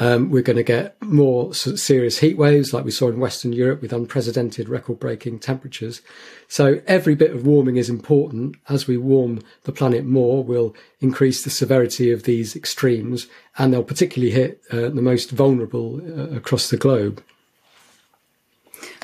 Um, 0.00 0.30
we're 0.30 0.42
going 0.42 0.56
to 0.56 0.64
get 0.64 1.00
more 1.00 1.54
serious 1.54 2.18
heat 2.18 2.36
waves 2.36 2.72
like 2.72 2.84
we 2.84 2.90
saw 2.90 3.08
in 3.08 3.20
Western 3.20 3.52
Europe 3.52 3.80
with 3.80 3.92
unprecedented 3.92 4.68
record 4.68 4.98
breaking 4.98 5.38
temperatures. 5.38 6.02
So 6.48 6.82
every 6.86 7.14
bit 7.14 7.30
of 7.30 7.46
warming 7.46 7.76
is 7.76 7.88
important. 7.88 8.56
As 8.68 8.88
we 8.88 8.96
warm 8.96 9.40
the 9.62 9.72
planet 9.72 10.04
more, 10.04 10.42
we'll 10.42 10.74
increase 11.00 11.44
the 11.44 11.50
severity 11.50 12.10
of 12.10 12.24
these 12.24 12.56
extremes 12.56 13.28
and 13.56 13.72
they'll 13.72 13.84
particularly 13.84 14.32
hit 14.32 14.60
uh, 14.72 14.88
the 14.88 15.02
most 15.02 15.30
vulnerable 15.30 16.00
uh, 16.00 16.36
across 16.36 16.70
the 16.70 16.76
globe. 16.76 17.22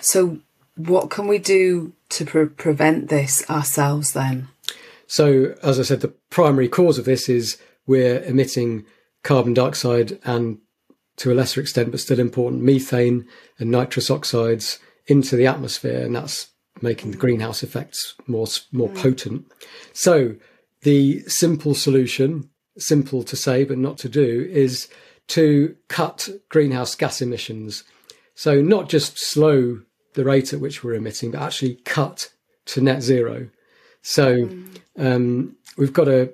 So 0.00 0.38
what 0.74 1.10
can 1.10 1.28
we 1.28 1.38
do 1.38 1.92
to 2.10 2.24
pre- 2.24 2.46
prevent 2.46 3.08
this 3.08 3.48
ourselves 3.48 4.12
then? 4.12 4.48
So, 5.06 5.54
as 5.62 5.80
I 5.80 5.82
said, 5.82 6.00
the 6.00 6.14
primary 6.30 6.68
cause 6.68 6.96
of 6.96 7.04
this 7.04 7.28
is 7.28 7.58
we're 7.86 8.22
emitting 8.22 8.86
carbon 9.22 9.54
dioxide 9.54 10.18
and 10.24 10.58
to 11.16 11.30
a 11.30 11.34
lesser 11.34 11.60
extent, 11.60 11.90
but 11.90 12.00
still 12.00 12.18
important, 12.18 12.62
methane 12.62 13.26
and 13.58 13.70
nitrous 13.70 14.10
oxides 14.10 14.78
into 15.06 15.36
the 15.36 15.46
atmosphere, 15.46 16.02
and 16.02 16.16
that's 16.16 16.48
making 16.80 17.10
the 17.10 17.18
greenhouse 17.18 17.62
effects 17.62 18.14
more 18.26 18.46
more 18.72 18.88
mm. 18.88 18.96
potent. 18.96 19.52
So, 19.92 20.36
the 20.82 21.20
simple 21.26 21.74
solution, 21.74 22.48
simple 22.78 23.22
to 23.24 23.36
say 23.36 23.64
but 23.64 23.76
not 23.76 23.98
to 23.98 24.08
do, 24.08 24.48
is 24.50 24.88
to 25.28 25.76
cut 25.88 26.28
greenhouse 26.48 26.94
gas 26.94 27.20
emissions. 27.20 27.84
So, 28.34 28.62
not 28.62 28.88
just 28.88 29.18
slow 29.18 29.80
the 30.14 30.24
rate 30.24 30.54
at 30.54 30.60
which 30.60 30.82
we're 30.82 30.94
emitting, 30.94 31.32
but 31.32 31.42
actually 31.42 31.74
cut 31.84 32.30
to 32.66 32.80
net 32.80 33.02
zero. 33.02 33.50
So, 34.00 34.46
mm. 34.46 34.76
um, 34.96 35.56
we've 35.76 35.92
got 35.92 36.04
to, 36.04 36.32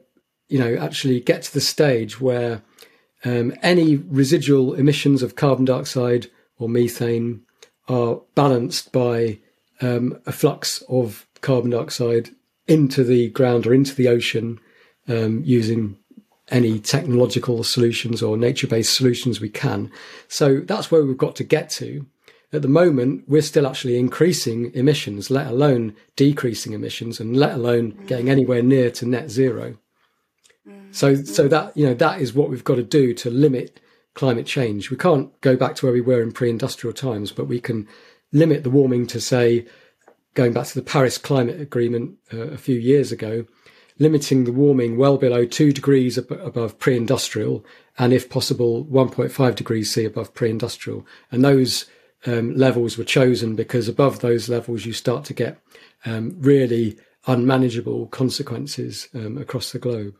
you 0.49 0.61
know, 0.61 0.77
actually 0.77 1.19
get 1.19 1.43
to 1.43 1.55
the 1.55 1.61
stage 1.61 2.21
where 2.21 2.63
um, 3.27 3.53
any 3.61 3.97
residual 3.97 4.75
emissions 4.75 5.21
of 5.21 5.35
carbon 5.35 5.65
dioxide 5.65 6.29
or 6.59 6.69
methane 6.69 7.43
are 7.89 8.21
balanced 8.37 8.93
by 8.93 9.39
um, 9.81 10.19
a 10.27 10.33
flux 10.33 10.83
of 10.89 11.27
carbon 11.41 11.71
dioxide 11.71 12.31
into 12.69 13.03
the 13.03 13.29
ground 13.31 13.67
or 13.67 13.75
into 13.75 13.95
the 13.97 14.09
ocean 14.09 14.61
um, 15.09 15.43
using 15.45 15.99
any 16.51 16.79
technological 16.79 17.65
solutions 17.65 18.23
or 18.23 18.37
nature 18.37 18.69
based 18.69 18.95
solutions 18.95 19.41
we 19.41 19.49
can. 19.49 19.91
So 20.29 20.61
that's 20.61 20.93
where 20.93 21.05
we've 21.05 21.19
got 21.19 21.35
to 21.37 21.45
get 21.45 21.69
to. 21.71 22.07
At 22.53 22.63
the 22.63 22.69
moment, 22.69 23.25
we're 23.27 23.43
still 23.43 23.67
actually 23.67 23.99
increasing 23.99 24.73
emissions, 24.73 25.33
let 25.33 25.49
alone 25.49 25.97
decreasing 26.15 26.75
emissions, 26.75 27.19
and 27.19 27.37
let 27.37 27.55
alone 27.55 27.99
getting 28.07 28.31
anywhere 28.31 28.63
near 28.63 28.89
to 28.93 29.07
net 29.07 29.31
zero. 29.31 29.77
So, 30.97 31.15
so 31.15 31.47
that 31.49 31.77
you 31.77 31.85
know 31.85 31.93
that 31.93 32.23
is 32.23 32.33
what 32.33 32.49
we've 32.49 32.65
got 32.65 32.77
to 32.77 32.83
do 32.83 33.13
to 33.13 33.29
limit 33.29 33.81
climate 34.15 34.47
change. 34.47 34.91
We 34.91 34.97
can't 34.97 35.39
go 35.43 35.55
back 35.55 35.75
to 35.77 35.85
where 35.85 35.93
we 35.93 36.01
were 36.01 36.23
in 36.23 36.33
pre-industrial 36.33 36.95
times, 36.95 37.33
but 37.33 37.49
we 37.49 37.61
can 37.61 37.87
limit 38.33 38.65
the 38.65 38.71
warming 38.71 39.07
to 39.09 39.21
say, 39.21 39.67
going 40.33 40.55
back 40.55 40.69
to 40.69 40.75
the 40.75 40.81
Paris 40.81 41.19
Climate 41.19 41.61
Agreement 41.61 42.17
uh, 42.33 42.49
a 42.49 42.57
few 42.57 42.79
years 42.79 43.13
ago, 43.13 43.45
limiting 43.99 44.45
the 44.45 44.53
warming 44.53 44.97
well 44.97 45.19
below 45.19 45.45
two 45.45 45.71
degrees 45.71 46.17
ab- 46.17 46.33
above 46.33 46.79
pre-industrial, 46.79 47.63
and 47.99 48.15
if 48.15 48.31
possible, 48.31 48.87
1.5 48.87 49.55
degrees 49.55 49.93
C 49.93 50.07
above 50.07 50.33
pre-industrial. 50.33 51.07
And 51.31 51.45
those 51.45 51.85
um, 52.25 52.57
levels 52.57 52.97
were 52.97 53.05
chosen 53.05 53.55
because 53.55 53.87
above 53.87 54.21
those 54.21 54.49
levels 54.49 54.87
you 54.87 54.95
start 54.95 55.27
to 55.27 55.35
get 55.35 55.61
um, 56.07 56.37
really 56.39 56.97
unmanageable 57.27 58.07
consequences 58.07 59.09
um, 59.15 59.37
across 59.37 59.73
the 59.73 59.79
globe. 59.79 60.15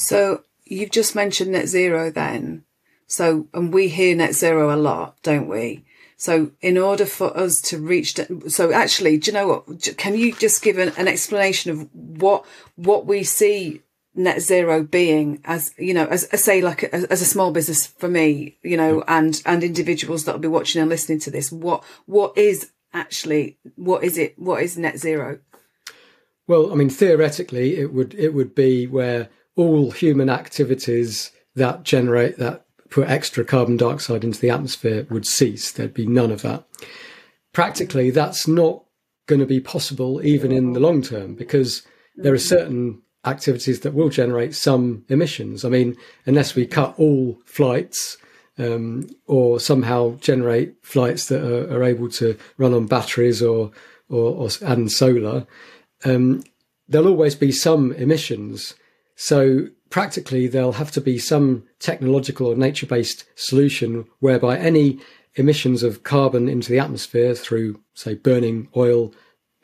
So 0.00 0.44
you've 0.64 0.90
just 0.90 1.14
mentioned 1.14 1.52
net 1.52 1.68
zero 1.68 2.10
then. 2.10 2.64
So, 3.06 3.48
and 3.52 3.72
we 3.72 3.88
hear 3.88 4.16
net 4.16 4.34
zero 4.34 4.74
a 4.74 4.76
lot, 4.76 5.20
don't 5.22 5.48
we? 5.48 5.84
So 6.16 6.52
in 6.60 6.78
order 6.78 7.06
for 7.06 7.36
us 7.36 7.60
to 7.62 7.78
reach, 7.78 8.18
so 8.48 8.72
actually, 8.72 9.18
do 9.18 9.30
you 9.30 9.34
know 9.34 9.48
what? 9.48 9.96
Can 9.96 10.16
you 10.16 10.32
just 10.32 10.62
give 10.62 10.78
an, 10.78 10.92
an 10.96 11.08
explanation 11.08 11.70
of 11.70 11.88
what, 11.94 12.46
what 12.76 13.06
we 13.06 13.24
see 13.24 13.82
net 14.14 14.40
zero 14.40 14.82
being 14.82 15.40
as, 15.44 15.74
you 15.76 15.92
know, 15.92 16.06
as, 16.06 16.28
say 16.40 16.60
like 16.60 16.82
a, 16.82 16.94
as 16.94 17.20
a 17.20 17.26
small 17.26 17.52
business 17.52 17.86
for 17.86 18.08
me, 18.08 18.58
you 18.62 18.76
know, 18.76 19.02
and, 19.08 19.42
and 19.44 19.62
individuals 19.62 20.24
that 20.24 20.32
will 20.32 20.40
be 20.40 20.48
watching 20.48 20.80
and 20.80 20.90
listening 20.90 21.18
to 21.20 21.30
this, 21.30 21.50
what, 21.50 21.84
what 22.06 22.36
is 22.38 22.70
actually, 22.92 23.58
what 23.76 24.04
is 24.04 24.18
it? 24.18 24.38
What 24.38 24.62
is 24.62 24.78
net 24.78 24.98
zero? 24.98 25.40
Well, 26.46 26.72
I 26.72 26.74
mean, 26.74 26.90
theoretically, 26.90 27.76
it 27.76 27.92
would, 27.92 28.14
it 28.14 28.34
would 28.34 28.54
be 28.54 28.86
where 28.86 29.28
all 29.60 29.90
human 29.90 30.30
activities 30.30 31.30
that 31.54 31.82
generate 31.82 32.38
that 32.38 32.64
put 32.88 33.08
extra 33.08 33.44
carbon 33.44 33.76
dioxide 33.76 34.24
into 34.24 34.40
the 34.40 34.50
atmosphere 34.50 35.06
would 35.10 35.26
cease. 35.26 35.72
There'd 35.72 35.94
be 35.94 36.06
none 36.06 36.32
of 36.32 36.42
that. 36.42 36.64
Practically, 37.52 38.10
that's 38.10 38.48
not 38.48 38.84
going 39.26 39.40
to 39.40 39.46
be 39.46 39.60
possible 39.60 40.24
even 40.24 40.50
in 40.50 40.72
the 40.72 40.80
long 40.80 41.02
term 41.02 41.34
because 41.34 41.82
there 42.16 42.34
are 42.34 42.38
certain 42.38 43.00
activities 43.24 43.80
that 43.80 43.94
will 43.94 44.08
generate 44.08 44.54
some 44.54 45.04
emissions. 45.08 45.64
I 45.64 45.68
mean, 45.68 45.96
unless 46.26 46.54
we 46.54 46.66
cut 46.66 46.94
all 46.98 47.38
flights 47.44 48.16
um, 48.58 49.08
or 49.26 49.60
somehow 49.60 50.16
generate 50.16 50.74
flights 50.84 51.28
that 51.28 51.42
are, 51.42 51.72
are, 51.76 51.84
able 51.84 52.08
to 52.10 52.36
run 52.58 52.74
on 52.74 52.86
batteries 52.86 53.42
or 53.42 53.70
or, 54.08 54.34
or 54.34 54.48
and 54.62 54.90
solar, 54.90 55.46
um, 56.04 56.42
there'll 56.88 57.08
always 57.08 57.34
be 57.34 57.52
some 57.52 57.92
emissions. 57.92 58.74
So 59.22 59.68
practically, 59.90 60.46
there'll 60.46 60.80
have 60.80 60.92
to 60.92 61.00
be 61.00 61.18
some 61.18 61.64
technological 61.78 62.46
or 62.46 62.56
nature 62.56 62.86
based 62.86 63.26
solution 63.34 64.06
whereby 64.20 64.56
any 64.56 64.98
emissions 65.34 65.82
of 65.82 66.04
carbon 66.04 66.48
into 66.48 66.70
the 66.70 66.78
atmosphere 66.78 67.34
through, 67.34 67.80
say, 67.92 68.14
burning 68.14 68.68
oil 68.74 69.12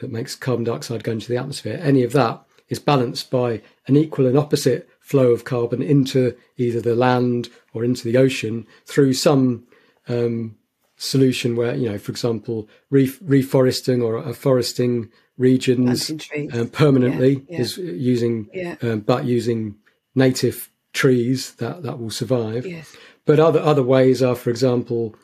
that 0.01 0.13
makes 0.13 0.35
carbon 0.35 0.65
dioxide 0.67 1.05
go 1.05 1.13
into 1.13 1.31
the 1.31 1.39
atmosphere, 1.39 1.81
any 1.83 2.03
of 2.03 2.13
that 2.13 2.45
is 2.69 2.79
balanced 2.79 3.31
by 3.31 3.63
an 3.87 3.97
equal 3.97 4.27
and 4.27 4.37
opposite 4.37 4.91
flow 5.01 5.31
of 5.31 5.45
carbon 5.45 5.81
into 5.81 6.37
either 6.59 6.83
the 6.83 6.95
land 6.95 7.49
or 7.73 7.83
into 7.83 8.05
the 8.05 8.19
ocean 8.19 8.67
through 8.85 9.15
some 9.15 9.67
um, 10.07 10.55
solution 10.97 11.57
where, 11.57 11.75
you 11.75 11.91
know, 11.91 11.99
for 11.99 12.11
example, 12.11 12.69
reforesting 12.93 14.03
or 14.03 14.17
afforesting 14.19 15.11
regions 15.39 16.11
um, 16.53 16.69
permanently 16.69 17.45
yeah, 17.49 17.57
yeah. 17.57 17.61
is 17.61 17.77
using, 17.79 18.49
yeah. 18.53 18.77
um, 18.83 19.01
but 19.01 19.25
using 19.25 19.77
native 20.15 20.71
trees 20.93 21.55
that, 21.57 21.83
that 21.83 21.99
will 21.99 22.11
survive. 22.11 22.67
Yes. 22.67 22.97
But 23.27 23.41
other 23.41 23.61
other 23.61 23.83
ways 23.83 24.23
are, 24.23 24.37
for 24.37 24.51
example, 24.51 25.15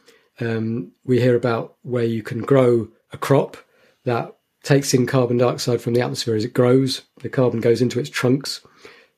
um, 0.41 0.93
we 1.05 1.21
hear 1.21 1.37
about 1.37 1.77
where 1.83 2.05
you 2.05 2.23
can 2.23 2.41
grow 2.41 2.89
a 3.13 3.17
crop 3.17 3.57
that 4.05 4.35
takes 4.63 4.93
in 4.93 5.07
carbon 5.07 5.39
dioxide 5.39 5.81
from 5.81 5.95
the 5.95 6.01
atmosphere 6.01 6.35
as 6.35 6.45
it 6.45 6.53
grows. 6.53 7.03
The 7.21 7.29
carbon 7.29 7.61
goes 7.61 7.81
into 7.81 8.01
its 8.01 8.11
trunks. 8.11 8.61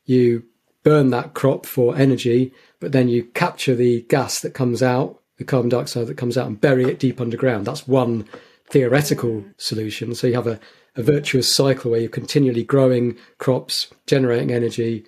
You 0.05 0.43
burn 0.83 1.09
that 1.09 1.33
crop 1.33 1.65
for 1.65 1.95
energy, 1.97 2.53
but 2.79 2.91
then 2.91 3.09
you 3.09 3.23
capture 3.23 3.73
the 3.73 4.03
gas 4.03 4.39
that 4.41 4.53
comes 4.53 4.83
out, 4.83 5.19
the 5.37 5.43
carbon 5.43 5.69
dioxide 5.69 6.07
that 6.07 6.17
comes 6.17 6.37
out, 6.37 6.47
and 6.47 6.61
bury 6.61 6.85
it 6.85 6.99
deep 6.99 7.19
underground. 7.21 7.65
That's 7.65 7.87
one 7.87 8.27
theoretical 8.69 9.45
solution. 9.57 10.15
So 10.15 10.27
you 10.27 10.35
have 10.35 10.47
a 10.47 10.59
a 10.95 11.03
virtuous 11.03 11.53
cycle 11.53 11.91
where 11.91 11.99
you're 11.99 12.09
continually 12.09 12.63
growing 12.63 13.17
crops, 13.37 13.93
generating 14.07 14.51
energy, 14.51 15.05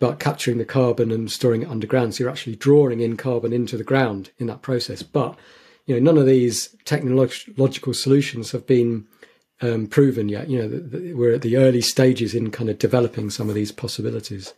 but 0.00 0.18
capturing 0.18 0.58
the 0.58 0.64
carbon 0.64 1.10
and 1.10 1.30
storing 1.30 1.62
it 1.62 1.68
underground. 1.68 2.14
So 2.14 2.24
you're 2.24 2.30
actually 2.30 2.56
drawing 2.56 3.00
in 3.00 3.16
carbon 3.16 3.52
into 3.52 3.76
the 3.76 3.84
ground 3.84 4.32
in 4.38 4.48
that 4.48 4.62
process. 4.62 5.02
But 5.02 5.38
you 5.86 5.94
know, 5.94 6.00
none 6.00 6.18
of 6.18 6.26
these 6.26 6.74
technological 6.84 7.94
solutions 7.94 8.52
have 8.52 8.66
been 8.66 9.06
um, 9.60 9.86
proven 9.86 10.28
yet. 10.28 10.48
You 10.48 10.62
know, 10.62 10.68
the, 10.68 10.78
the, 10.80 11.14
we're 11.14 11.34
at 11.34 11.42
the 11.42 11.56
early 11.58 11.80
stages 11.80 12.34
in 12.34 12.50
kind 12.50 12.68
of 12.68 12.78
developing 12.78 13.30
some 13.30 13.48
of 13.48 13.54
these 13.54 13.70
possibilities. 13.70 14.54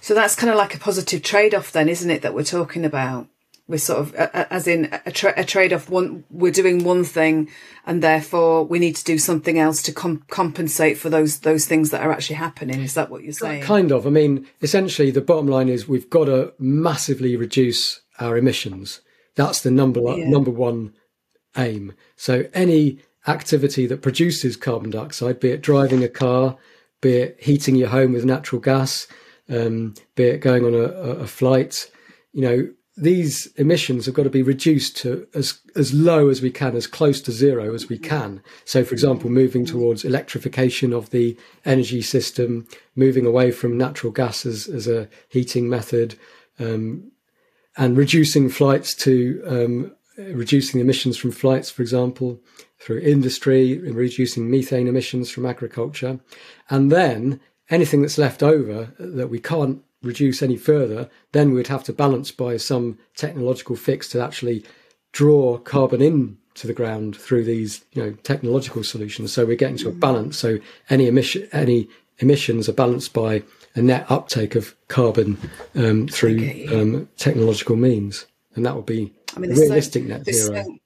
So 0.00 0.14
that's 0.14 0.34
kind 0.34 0.50
of 0.50 0.56
like 0.56 0.74
a 0.74 0.78
positive 0.78 1.22
trade-off, 1.22 1.70
then, 1.72 1.88
isn't 1.88 2.10
it? 2.10 2.22
That 2.22 2.34
we're 2.34 2.42
talking 2.42 2.84
about 2.84 3.28
we're 3.68 3.78
sort 3.78 3.98
of 3.98 4.14
as 4.14 4.68
in 4.68 4.88
a, 5.04 5.10
tra- 5.10 5.34
a 5.36 5.44
trade-off 5.44 5.90
one 5.90 6.24
we're 6.30 6.52
doing 6.52 6.84
one 6.84 7.02
thing 7.02 7.48
and 7.84 8.02
therefore 8.02 8.64
we 8.64 8.78
need 8.78 8.94
to 8.94 9.04
do 9.04 9.18
something 9.18 9.58
else 9.58 9.82
to 9.82 9.92
com- 9.92 10.22
compensate 10.28 10.98
for 10.98 11.10
those 11.10 11.40
those 11.40 11.66
things 11.66 11.90
that 11.90 12.02
are 12.02 12.12
actually 12.12 12.36
happening. 12.36 12.80
Is 12.80 12.94
that 12.94 13.10
what 13.10 13.24
you're 13.24 13.32
saying? 13.32 13.62
Kind 13.62 13.92
of. 13.92 14.06
I 14.06 14.10
mean 14.10 14.46
essentially 14.62 15.10
the 15.10 15.20
bottom 15.20 15.46
line 15.46 15.68
is 15.68 15.88
we've 15.88 16.10
got 16.10 16.26
to 16.26 16.52
massively 16.58 17.36
reduce 17.36 18.00
our 18.20 18.36
emissions. 18.36 19.00
That's 19.34 19.62
the 19.62 19.70
number 19.70 20.00
yeah. 20.00 20.28
number 20.28 20.50
one 20.50 20.94
aim. 21.56 21.92
So 22.16 22.44
any 22.54 23.00
activity 23.26 23.86
that 23.86 24.02
produces 24.02 24.56
carbon 24.56 24.90
dioxide 24.90 25.40
be 25.40 25.50
it 25.50 25.60
driving 25.60 26.04
a 26.04 26.08
car 26.08 26.56
be 27.00 27.16
it 27.16 27.36
heating 27.40 27.74
your 27.74 27.88
home 27.88 28.12
with 28.12 28.24
natural 28.24 28.60
gas 28.60 29.08
um, 29.48 29.94
be 30.14 30.24
it 30.24 30.38
going 30.38 30.64
on 30.64 30.74
a, 30.74 30.86
a 31.22 31.26
flight 31.26 31.90
you 32.32 32.40
know 32.40 32.68
these 32.96 33.46
emissions 33.56 34.06
have 34.06 34.14
got 34.14 34.22
to 34.22 34.30
be 34.30 34.42
reduced 34.42 34.96
to 34.98 35.26
as 35.34 35.60
as 35.74 35.92
low 35.92 36.28
as 36.28 36.40
we 36.40 36.50
can, 36.50 36.74
as 36.74 36.86
close 36.86 37.20
to 37.20 37.32
zero 37.32 37.74
as 37.74 37.88
we 37.88 37.98
can. 37.98 38.42
So, 38.64 38.84
for 38.84 38.94
example, 38.94 39.28
moving 39.28 39.66
towards 39.66 40.04
electrification 40.04 40.92
of 40.94 41.10
the 41.10 41.36
energy 41.64 42.00
system, 42.00 42.66
moving 42.94 43.26
away 43.26 43.50
from 43.50 43.76
natural 43.76 44.12
gas 44.12 44.46
as, 44.46 44.66
as 44.66 44.88
a 44.88 45.08
heating 45.28 45.68
method, 45.68 46.18
um, 46.58 47.10
and 47.76 47.98
reducing 47.98 48.48
flights 48.48 48.94
to 48.94 49.42
um, 49.46 49.92
reducing 50.16 50.80
emissions 50.80 51.18
from 51.18 51.32
flights, 51.32 51.70
for 51.70 51.82
example, 51.82 52.40
through 52.80 53.00
industry, 53.00 53.78
reducing 53.78 54.50
methane 54.50 54.88
emissions 54.88 55.30
from 55.30 55.44
agriculture, 55.44 56.18
and 56.70 56.90
then 56.90 57.40
anything 57.68 58.00
that's 58.00 58.16
left 58.16 58.42
over 58.42 58.94
that 58.98 59.28
we 59.28 59.40
can't 59.40 59.82
reduce 60.06 60.42
any 60.42 60.56
further, 60.56 61.10
then 61.32 61.52
we'd 61.52 61.66
have 61.66 61.84
to 61.84 61.92
balance 61.92 62.30
by 62.30 62.56
some 62.56 62.98
technological 63.14 63.76
fix 63.76 64.08
to 64.10 64.22
actually 64.22 64.64
draw 65.12 65.58
carbon 65.58 66.00
in 66.02 66.38
to 66.54 66.66
the 66.66 66.72
ground 66.72 67.16
through 67.16 67.44
these 67.44 67.84
you 67.92 68.02
know 68.02 68.12
technological 68.22 68.82
solutions. 68.82 69.32
So 69.32 69.44
we're 69.44 69.56
getting 69.56 69.76
to 69.78 69.88
a 69.88 69.92
balance. 69.92 70.38
So 70.38 70.58
any 70.88 71.06
emission 71.06 71.48
any 71.52 71.88
emissions 72.18 72.68
are 72.68 72.72
balanced 72.72 73.12
by 73.12 73.42
a 73.74 73.82
net 73.82 74.06
uptake 74.10 74.54
of 74.54 74.74
carbon 74.88 75.38
um, 75.74 76.08
through 76.08 76.36
okay. 76.36 76.80
um, 76.80 77.08
technological 77.18 77.76
means, 77.76 78.26
and 78.54 78.64
that 78.64 78.74
would 78.74 78.86
be 78.86 79.12
I 79.36 79.40
mean, 79.40 79.50
realistic 79.50 80.04
so, 80.04 80.08
net 80.08 80.24
zero. 80.24 80.64
So, 80.64 80.78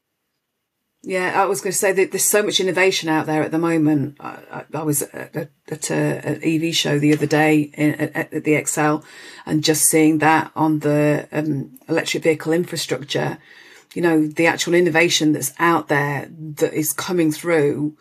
yeah, 1.02 1.40
I 1.40 1.46
was 1.46 1.62
going 1.62 1.72
to 1.72 1.78
say 1.78 1.92
that 1.92 2.12
there's 2.12 2.24
so 2.24 2.42
much 2.42 2.60
innovation 2.60 3.08
out 3.08 3.24
there 3.24 3.42
at 3.42 3.50
the 3.50 3.58
moment. 3.58 4.16
I, 4.20 4.64
I 4.74 4.82
was 4.82 5.00
at, 5.02 5.50
at 5.68 5.90
an 5.90 6.40
EV 6.44 6.74
show 6.74 6.98
the 6.98 7.14
other 7.14 7.26
day 7.26 7.70
in, 7.74 7.94
at, 7.94 8.32
at, 8.34 8.44
the 8.44 8.52
ExCeL 8.52 9.02
and 9.46 9.64
just 9.64 9.84
seeing 9.84 10.18
that 10.18 10.52
on 10.54 10.80
the 10.80 11.26
um, 11.32 11.78
electric 11.88 12.22
vehicle 12.24 12.52
infrastructure, 12.52 13.38
you 13.94 14.02
know, 14.02 14.26
the 14.26 14.46
actual 14.46 14.74
innovation 14.74 15.32
that's 15.32 15.54
out 15.58 15.88
there 15.88 16.28
that 16.30 16.74
is 16.74 16.92
coming 16.92 17.32
through 17.32 17.96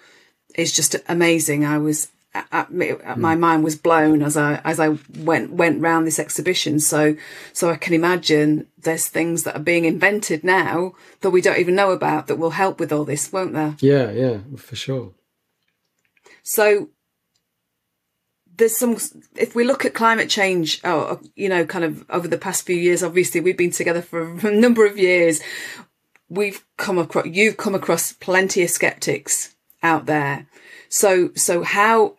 is 0.55 0.75
just 0.75 0.95
amazing. 1.07 1.65
I 1.65 1.77
was. 1.77 2.09
Uh, 2.35 2.65
hmm. 2.65 3.19
my 3.19 3.33
mind 3.33 3.63
was 3.63 3.75
blown 3.75 4.21
as 4.21 4.37
I 4.37 4.61
as 4.63 4.79
I 4.79 4.97
went 5.17 5.51
went 5.51 5.81
round 5.81 6.05
this 6.05 6.19
exhibition. 6.19 6.79
So 6.79 7.15
so 7.53 7.71
I 7.71 7.75
can 7.75 7.93
imagine 7.93 8.67
there's 8.77 9.07
things 9.07 9.43
that 9.43 9.55
are 9.55 9.63
being 9.63 9.85
invented 9.85 10.43
now 10.43 10.93
that 11.21 11.31
we 11.31 11.41
don't 11.41 11.57
even 11.57 11.75
know 11.75 11.91
about 11.91 12.27
that 12.27 12.35
will 12.35 12.51
help 12.51 12.79
with 12.79 12.91
all 12.91 13.03
this, 13.03 13.33
won't 13.33 13.53
there? 13.53 13.75
Yeah, 13.79 14.11
yeah, 14.11 14.39
for 14.57 14.75
sure. 14.75 15.13
So 16.43 16.89
there's 18.59 18.77
some 18.77 18.97
if 19.35 19.55
we 19.55 19.63
look 19.63 19.85
at 19.85 19.95
climate 19.95 20.29
change 20.29 20.79
oh, 20.83 21.01
uh, 21.01 21.17
you 21.35 21.49
know 21.49 21.65
kind 21.65 21.83
of 21.83 22.05
over 22.11 22.27
the 22.27 22.37
past 22.37 22.65
few 22.65 22.75
years 22.75 23.01
obviously 23.01 23.41
we've 23.41 23.57
been 23.57 23.71
together 23.71 24.01
for 24.01 24.37
a 24.47 24.51
number 24.51 24.85
of 24.85 24.97
years 24.97 25.41
we've 26.29 26.63
come 26.77 26.99
across 26.99 27.25
you've 27.25 27.57
come 27.57 27.73
across 27.73 28.13
plenty 28.13 28.61
of 28.61 28.69
skeptics 28.69 29.55
out 29.81 30.05
there 30.05 30.45
so 30.89 31.31
so 31.35 31.63
how 31.63 32.15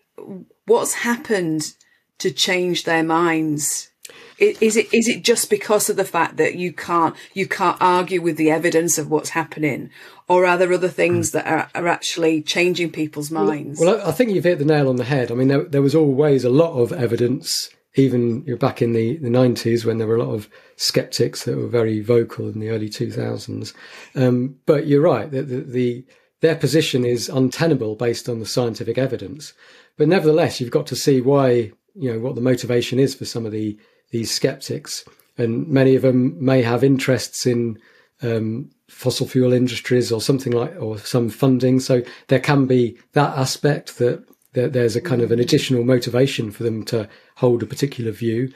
what's 0.67 0.95
happened 0.95 1.75
to 2.19 2.31
change 2.31 2.85
their 2.85 3.03
minds? 3.03 3.91
Is 4.39 4.77
it 4.77 4.93
is 4.93 5.07
it 5.07 5.23
just 5.23 5.51
because 5.51 5.91
of 5.91 5.97
the 5.97 6.05
fact 6.05 6.39
that 6.39 6.55
you 6.55 6.73
can't 6.73 7.15
you 7.35 7.47
can't 7.47 7.77
argue 7.81 8.23
with 8.23 8.37
the 8.37 8.51
evidence 8.51 8.97
of 8.97 9.11
what's 9.11 9.31
happening, 9.31 9.91
or 10.29 10.47
are 10.47 10.57
there 10.57 10.73
other 10.73 10.89
things 10.89 11.33
that 11.33 11.47
are, 11.47 11.69
are 11.75 11.87
actually 11.87 12.43
changing 12.43 12.91
people's 12.91 13.31
minds? 13.31 13.79
Well, 13.79 13.99
well, 13.99 14.09
I 14.09 14.13
think 14.13 14.31
you've 14.31 14.45
hit 14.45 14.59
the 14.59 14.65
nail 14.65 14.89
on 14.89 14.97
the 14.97 15.05
head. 15.05 15.31
I 15.31 15.35
mean, 15.35 15.49
there, 15.49 15.65
there 15.65 15.83
was 15.83 15.95
always 15.95 16.43
a 16.43 16.51
lot 16.51 16.73
of 16.73 16.91
evidence, 16.91 17.69
even 17.97 18.43
back 18.57 18.81
in 18.81 18.93
the 18.95 19.19
the 19.19 19.29
nineties 19.29 19.85
when 19.85 19.99
there 19.99 20.09
were 20.09 20.17
a 20.17 20.25
lot 20.25 20.35
of 20.35 20.49
skeptics 20.77 21.45
that 21.45 21.59
were 21.59 21.69
very 21.69 22.01
vocal 22.01 22.49
in 22.49 22.61
the 22.61 22.71
early 22.71 22.89
two 22.89 23.13
thousands. 23.13 23.75
Um, 24.17 24.57
but 24.65 24.87
you're 24.87 25.03
right 25.03 25.31
that 25.31 25.49
the, 25.49 25.61
the 25.61 26.05
their 26.41 26.57
position 26.57 27.05
is 27.05 27.29
untenable 27.29 27.95
based 27.95 28.29
on 28.29 28.41
the 28.41 28.47
scientific 28.47 28.97
evidence. 28.97 29.53
But 30.01 30.09
nevertheless, 30.09 30.63
you've 30.63 30.71
got 30.71 30.87
to 30.87 30.97
see 30.97 31.21
why, 31.21 31.73
you 31.95 32.11
know, 32.11 32.21
what 32.21 32.35
the 32.35 32.41
motivation 32.41 32.99
is 32.99 33.15
for 33.15 33.27
some 33.27 33.45
of 33.45 33.53
the 33.53 33.79
these 34.13 34.31
skeptics, 34.31 35.05
and 35.37 35.69
many 35.69 35.95
of 35.95 36.01
them 36.01 36.43
may 36.43 36.63
have 36.63 36.83
interests 36.83 37.45
in 37.45 37.79
um, 38.23 38.71
fossil 38.89 39.29
fuel 39.29 39.53
industries 39.53 40.11
or 40.11 40.23
something 40.23 40.55
like, 40.55 40.75
or 40.81 40.97
some 40.97 41.29
funding. 41.29 41.81
So 41.81 42.01
there 42.29 42.41
can 42.41 42.65
be 42.65 42.97
that 43.13 43.37
aspect 43.37 43.99
that, 43.99 44.25
that 44.55 44.73
there's 44.73 44.97
a 44.97 45.03
kind 45.03 45.21
of 45.21 45.33
an 45.33 45.39
additional 45.39 45.85
motivation 45.85 46.51
for 46.51 46.63
them 46.63 46.83
to 46.87 47.07
hold 47.37 47.63
a 47.63 47.67
particular 47.67 48.11
view. 48.11 48.51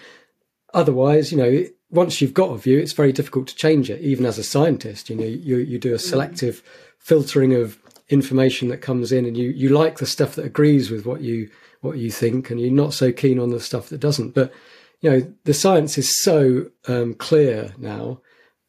Otherwise, 0.73 1.31
you 1.31 1.37
know, 1.37 1.63
once 1.91 2.23
you've 2.23 2.33
got 2.33 2.55
a 2.55 2.57
view, 2.57 2.79
it's 2.79 2.93
very 2.95 3.13
difficult 3.13 3.49
to 3.49 3.55
change 3.55 3.91
it. 3.91 4.01
Even 4.01 4.25
as 4.25 4.39
a 4.39 4.43
scientist, 4.43 5.11
you 5.11 5.17
know, 5.17 5.27
you 5.27 5.59
you 5.59 5.79
do 5.79 5.93
a 5.93 5.99
selective 5.99 6.63
filtering 6.99 7.53
of 7.53 7.79
information 8.09 8.69
that 8.69 8.79
comes 8.83 9.13
in 9.13 9.25
and 9.25 9.37
you 9.37 9.51
you 9.51 9.71
like 9.71 9.99
the 9.99 10.07
stuff 10.07 10.35
that 10.35 10.45
agrees 10.45 10.91
with 10.91 11.07
what 11.07 11.21
you 11.21 11.49
what 11.81 11.99
you 11.99 12.11
think 12.11 12.51
and 12.51 12.61
you're 12.61 12.71
not 12.71 12.95
so 12.95 13.13
keen 13.13 13.39
on 13.39 13.51
the 13.51 13.61
stuff 13.61 13.89
that 13.89 13.99
doesn't. 13.99 14.35
But 14.35 14.53
you 15.01 15.11
know 15.11 15.33
the 15.45 15.55
science 15.55 15.99
is 15.99 16.23
so 16.23 16.71
um, 16.89 17.15
clear 17.15 17.75
now 17.79 18.21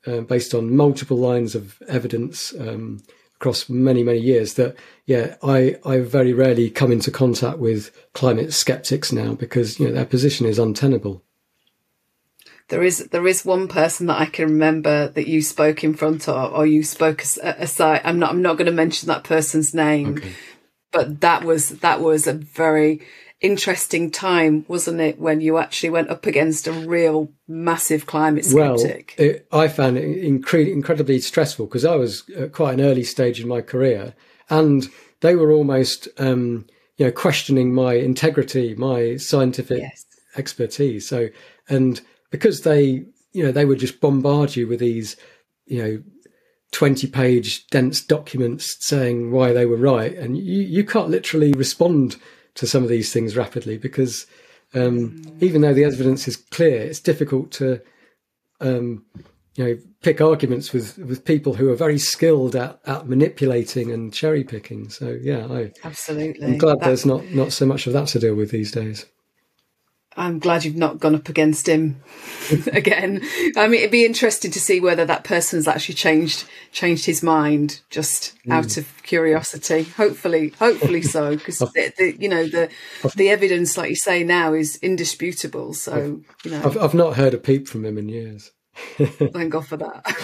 uh, 0.05 0.21
based 0.21 0.53
on 0.53 0.75
multiple 0.75 1.17
lines 1.17 1.55
of 1.55 1.81
evidence 1.87 2.53
um, 2.59 3.01
across 3.35 3.69
many 3.69 4.03
many 4.03 4.19
years 4.19 4.55
that 4.55 4.75
yeah 5.05 5.35
i 5.43 5.77
i 5.85 5.99
very 5.99 6.33
rarely 6.33 6.69
come 6.69 6.91
into 6.91 7.11
contact 7.11 7.59
with 7.59 7.91
climate 8.13 8.53
skeptics 8.53 9.11
now 9.11 9.33
because 9.33 9.79
you 9.79 9.87
know 9.87 9.93
their 9.93 10.05
position 10.05 10.45
is 10.45 10.59
untenable 10.59 11.23
there 12.69 12.83
is 12.83 13.07
there 13.09 13.27
is 13.27 13.45
one 13.45 13.67
person 13.67 14.07
that 14.07 14.19
I 14.19 14.25
can 14.25 14.45
remember 14.45 15.09
that 15.09 15.27
you 15.27 15.41
spoke 15.41 15.83
in 15.83 15.93
front 15.93 16.27
of, 16.27 16.53
or 16.53 16.65
you 16.65 16.83
spoke 16.83 17.23
aside. 17.41 18.01
I'm 18.03 18.19
not 18.19 18.31
I'm 18.31 18.41
not 18.41 18.57
going 18.57 18.65
to 18.65 18.71
mention 18.71 19.07
that 19.07 19.23
person's 19.23 19.73
name, 19.73 20.17
okay. 20.17 20.33
but 20.91 21.21
that 21.21 21.43
was 21.43 21.69
that 21.79 22.01
was 22.01 22.27
a 22.27 22.33
very 22.33 23.01
interesting 23.41 24.09
time, 24.09 24.65
wasn't 24.67 24.99
it, 24.99 25.19
when 25.19 25.41
you 25.41 25.57
actually 25.57 25.89
went 25.91 26.09
up 26.09 26.25
against 26.25 26.67
a 26.67 26.71
real 26.71 27.31
massive 27.47 28.05
climate 28.05 28.45
skeptic? 28.45 29.13
Well, 29.17 29.27
it, 29.27 29.47
I 29.51 29.67
found 29.67 29.97
it 29.97 30.23
incre- 30.23 30.71
incredibly 30.71 31.19
stressful 31.19 31.67
because 31.67 31.85
I 31.85 31.95
was 31.95 32.27
at 32.35 32.53
quite 32.53 32.73
an 32.75 32.85
early 32.85 33.03
stage 33.03 33.39
in 33.39 33.47
my 33.47 33.61
career, 33.61 34.15
and 34.49 34.89
they 35.21 35.35
were 35.35 35.51
almost, 35.51 36.07
um, 36.17 36.65
you 36.97 37.05
know, 37.05 37.11
questioning 37.11 37.73
my 37.73 37.93
integrity, 37.93 38.73
my 38.73 39.17
scientific 39.17 39.81
yes. 39.81 40.05
expertise. 40.35 41.07
So, 41.07 41.27
and 41.69 42.01
because 42.31 42.61
they, 42.61 43.05
you 43.33 43.43
know, 43.43 43.51
they 43.51 43.65
would 43.65 43.79
just 43.79 44.01
bombard 44.01 44.55
you 44.55 44.67
with 44.67 44.79
these, 44.79 45.15
you 45.65 45.83
know, 45.83 46.03
20 46.71 47.07
page 47.07 47.67
dense 47.67 48.01
documents 48.01 48.75
saying 48.85 49.31
why 49.31 49.53
they 49.53 49.65
were 49.65 49.77
right. 49.77 50.13
And 50.15 50.37
you, 50.37 50.61
you 50.61 50.83
can't 50.83 51.09
literally 51.09 51.53
respond 51.53 52.17
to 52.55 52.67
some 52.67 52.83
of 52.83 52.89
these 52.89 53.13
things 53.13 53.37
rapidly 53.37 53.77
because 53.77 54.25
um, 54.73 55.21
even 55.39 55.61
though 55.61 55.73
the 55.73 55.85
evidence 55.85 56.27
is 56.27 56.35
clear, 56.35 56.81
it's 56.81 56.99
difficult 56.99 57.51
to, 57.51 57.81
um, 58.59 59.05
you 59.55 59.63
know, 59.63 59.77
pick 60.01 60.19
arguments 60.19 60.73
with, 60.73 60.97
with 60.97 61.23
people 61.23 61.53
who 61.53 61.71
are 61.71 61.75
very 61.75 61.97
skilled 61.97 62.55
at, 62.55 62.79
at 62.85 63.07
manipulating 63.07 63.91
and 63.91 64.13
cherry 64.13 64.43
picking. 64.43 64.89
So 64.89 65.17
yeah, 65.21 65.47
I 65.47 65.71
absolutely. 65.83 66.45
I'm 66.45 66.57
glad 66.57 66.81
there's 66.81 67.05
not 67.05 67.23
not 67.31 67.53
so 67.53 67.65
much 67.65 67.87
of 67.87 67.93
that 67.93 68.09
to 68.09 68.19
deal 68.19 68.35
with 68.35 68.51
these 68.51 68.71
days. 68.71 69.05
I'm 70.17 70.39
glad 70.39 70.63
you've 70.63 70.77
not 70.77 70.99
gone 70.99 71.15
up 71.15 71.27
against 71.27 71.67
him 71.67 72.01
again. 72.71 73.21
I 73.57 73.67
mean, 73.67 73.79
it'd 73.79 73.91
be 73.91 74.05
interesting 74.05 74.51
to 74.51 74.59
see 74.59 74.79
whether 74.79 75.05
that 75.05 75.23
person's 75.25 75.67
actually 75.67 75.95
changed 75.95 76.45
changed 76.71 77.05
his 77.05 77.21
mind 77.21 77.81
just 77.89 78.33
mm. 78.45 78.53
out 78.53 78.77
of 78.77 78.87
curiosity. 79.03 79.83
Hopefully, 79.83 80.49
hopefully 80.59 81.01
so, 81.01 81.35
because 81.35 81.61
you 81.99 82.29
know 82.29 82.47
the 82.47 82.69
the 83.15 83.29
evidence, 83.29 83.77
like 83.77 83.89
you 83.89 83.95
say 83.95 84.23
now, 84.23 84.53
is 84.53 84.77
indisputable. 84.77 85.73
So 85.73 86.21
you 86.43 86.51
know, 86.51 86.61
I've, 86.63 86.77
I've 86.77 86.93
not 86.93 87.15
heard 87.15 87.33
a 87.33 87.37
peep 87.37 87.67
from 87.67 87.83
him 87.83 87.97
in 87.97 88.07
years. 88.07 88.51
Thank 88.97 89.51
God 89.51 89.67
for 89.67 89.77
that. 89.77 90.15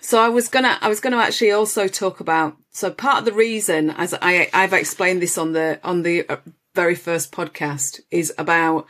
so 0.00 0.20
I 0.20 0.28
was 0.28 0.48
gonna, 0.48 0.78
I 0.80 0.88
was 0.88 1.00
gonna 1.00 1.18
actually 1.18 1.52
also 1.52 1.88
talk 1.88 2.20
about. 2.20 2.56
So 2.70 2.90
part 2.90 3.20
of 3.20 3.24
the 3.24 3.32
reason, 3.32 3.90
as 3.90 4.14
I, 4.20 4.50
I've 4.52 4.72
explained 4.72 5.22
this 5.22 5.38
on 5.38 5.52
the 5.52 5.80
on 5.82 6.02
the 6.02 6.28
uh, 6.28 6.36
very 6.76 6.94
first 6.94 7.32
podcast 7.32 8.00
is 8.10 8.32
about 8.38 8.86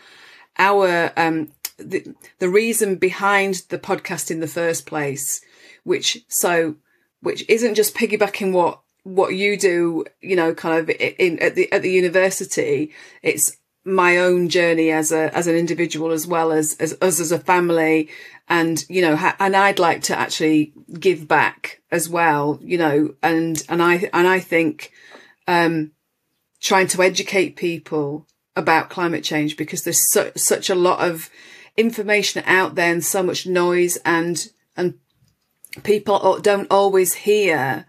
our 0.58 1.12
um, 1.16 1.52
the, 1.78 2.14
the 2.38 2.48
reason 2.48 2.96
behind 2.96 3.62
the 3.68 3.78
podcast 3.78 4.30
in 4.30 4.40
the 4.40 4.46
first 4.46 4.86
place, 4.86 5.40
which 5.84 6.24
so 6.28 6.76
which 7.22 7.44
isn't 7.48 7.76
just 7.76 7.94
piggybacking 7.94 8.52
what 8.52 8.80
what 9.04 9.34
you 9.34 9.56
do, 9.56 10.04
you 10.20 10.36
know, 10.36 10.52
kind 10.52 10.80
of 10.80 10.90
in 11.18 11.38
at 11.38 11.54
the 11.54 11.72
at 11.72 11.82
the 11.82 11.90
university. 11.90 12.92
It's 13.22 13.56
my 13.84 14.18
own 14.18 14.48
journey 14.48 14.90
as 14.90 15.12
a 15.12 15.34
as 15.34 15.46
an 15.46 15.54
individual 15.54 16.10
as 16.10 16.26
well 16.26 16.50
as 16.50 16.76
as 16.80 16.98
us 17.00 17.20
as 17.20 17.30
a 17.30 17.38
family 17.38 18.08
and 18.48 18.84
you 18.88 19.00
know 19.00 19.14
ha- 19.14 19.36
and 19.38 19.54
I'd 19.54 19.78
like 19.78 20.02
to 20.04 20.18
actually 20.18 20.72
give 20.98 21.28
back 21.28 21.80
as 21.92 22.08
well 22.08 22.58
you 22.60 22.78
know 22.78 23.14
and 23.22 23.62
and 23.68 23.80
I 23.80 24.10
and 24.12 24.26
I 24.26 24.40
think 24.40 24.90
um 25.46 25.92
trying 26.66 26.88
to 26.88 27.00
educate 27.00 27.54
people 27.54 28.26
about 28.56 28.90
climate 28.90 29.22
change 29.22 29.56
because 29.56 29.84
there's 29.84 30.12
such 30.34 30.68
a 30.68 30.74
lot 30.74 30.98
of 30.98 31.30
information 31.76 32.42
out 32.44 32.74
there 32.74 32.90
and 32.90 33.04
so 33.04 33.22
much 33.22 33.46
noise 33.46 33.96
and 34.04 34.48
and 34.76 34.94
people 35.84 36.40
don't 36.40 36.66
always 36.68 37.14
hear 37.14 37.86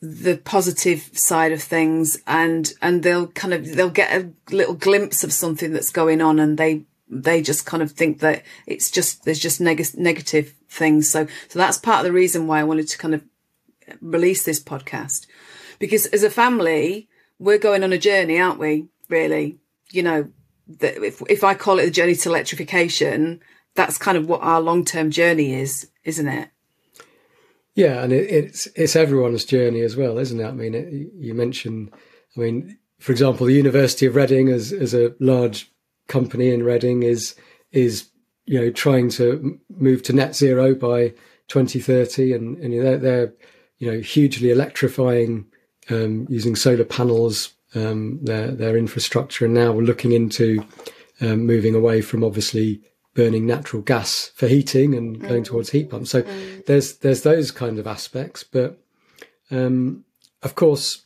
the 0.00 0.36
positive 0.38 1.10
side 1.12 1.52
of 1.52 1.62
things 1.62 2.18
and 2.26 2.72
and 2.80 3.02
they'll 3.02 3.26
kind 3.26 3.52
of 3.52 3.74
they'll 3.74 3.90
get 3.90 4.10
a 4.18 4.32
little 4.54 4.74
glimpse 4.74 5.22
of 5.22 5.32
something 5.32 5.72
that's 5.72 5.90
going 5.90 6.22
on 6.22 6.38
and 6.38 6.56
they 6.56 6.84
they 7.10 7.42
just 7.42 7.66
kind 7.66 7.82
of 7.82 7.92
think 7.92 8.20
that 8.20 8.42
it's 8.66 8.90
just 8.90 9.24
there's 9.24 9.38
just 9.38 9.60
neg- 9.60 9.98
negative 9.98 10.54
things. 10.70 11.10
So 11.10 11.26
so 11.48 11.58
that's 11.58 11.76
part 11.76 11.98
of 11.98 12.04
the 12.04 12.12
reason 12.12 12.46
why 12.46 12.60
I 12.60 12.64
wanted 12.64 12.88
to 12.88 12.98
kind 12.98 13.14
of 13.14 13.22
release 14.00 14.44
this 14.44 14.62
podcast. 14.62 15.26
Because 15.78 16.06
as 16.06 16.22
a 16.22 16.30
family 16.30 17.08
we're 17.42 17.58
going 17.58 17.82
on 17.82 17.92
a 17.92 17.98
journey, 17.98 18.40
aren't 18.40 18.60
we? 18.60 18.86
Really, 19.08 19.58
you 19.90 20.02
know, 20.02 20.30
if 20.80 21.20
if 21.28 21.44
I 21.44 21.54
call 21.54 21.78
it 21.78 21.84
the 21.84 21.90
journey 21.90 22.14
to 22.14 22.28
electrification, 22.28 23.40
that's 23.74 23.98
kind 23.98 24.16
of 24.16 24.28
what 24.28 24.42
our 24.42 24.60
long 24.60 24.84
term 24.84 25.10
journey 25.10 25.52
is, 25.54 25.90
isn't 26.04 26.28
it? 26.28 26.48
Yeah, 27.74 28.02
and 28.02 28.12
it, 28.12 28.30
it's 28.30 28.66
it's 28.76 28.96
everyone's 28.96 29.44
journey 29.44 29.80
as 29.80 29.96
well, 29.96 30.18
isn't 30.18 30.40
it? 30.40 30.46
I 30.46 30.52
mean, 30.52 30.74
it, 30.74 31.12
you 31.16 31.34
mentioned, 31.34 31.90
I 32.36 32.40
mean, 32.40 32.78
for 33.00 33.12
example, 33.12 33.46
the 33.46 33.54
University 33.54 34.06
of 34.06 34.14
Reading, 34.14 34.48
as 34.48 34.72
as 34.72 34.94
a 34.94 35.14
large 35.18 35.70
company 36.06 36.50
in 36.50 36.62
Reading, 36.62 37.02
is 37.02 37.34
is 37.72 38.08
you 38.46 38.60
know 38.60 38.70
trying 38.70 39.10
to 39.10 39.58
move 39.68 40.02
to 40.04 40.12
net 40.12 40.36
zero 40.36 40.74
by 40.74 41.08
2030, 41.48 42.32
and 42.34 42.56
and 42.58 42.72
they're, 42.72 42.98
they're 42.98 43.34
you 43.78 43.90
know 43.90 43.98
hugely 43.98 44.50
electrifying 44.50 45.46
um, 45.90 46.26
using 46.28 46.56
solar 46.56 46.84
panels 46.84 47.52
um, 47.74 48.18
their 48.22 48.50
their 48.50 48.76
infrastructure, 48.76 49.44
and 49.44 49.54
now 49.54 49.72
we're 49.72 49.82
looking 49.82 50.12
into 50.12 50.64
um, 51.20 51.46
moving 51.46 51.74
away 51.74 52.00
from 52.00 52.24
obviously 52.24 52.80
burning 53.14 53.46
natural 53.46 53.82
gas 53.82 54.30
for 54.34 54.48
heating 54.48 54.94
and 54.94 55.20
mm. 55.20 55.28
going 55.28 55.44
towards 55.44 55.70
heat 55.70 55.90
pumps. 55.90 56.10
So 56.10 56.22
mm. 56.22 56.66
there's 56.66 56.98
there's 56.98 57.22
those 57.22 57.50
kind 57.50 57.78
of 57.78 57.86
aspects, 57.86 58.44
but 58.44 58.82
um, 59.50 60.04
of 60.42 60.54
course 60.54 61.04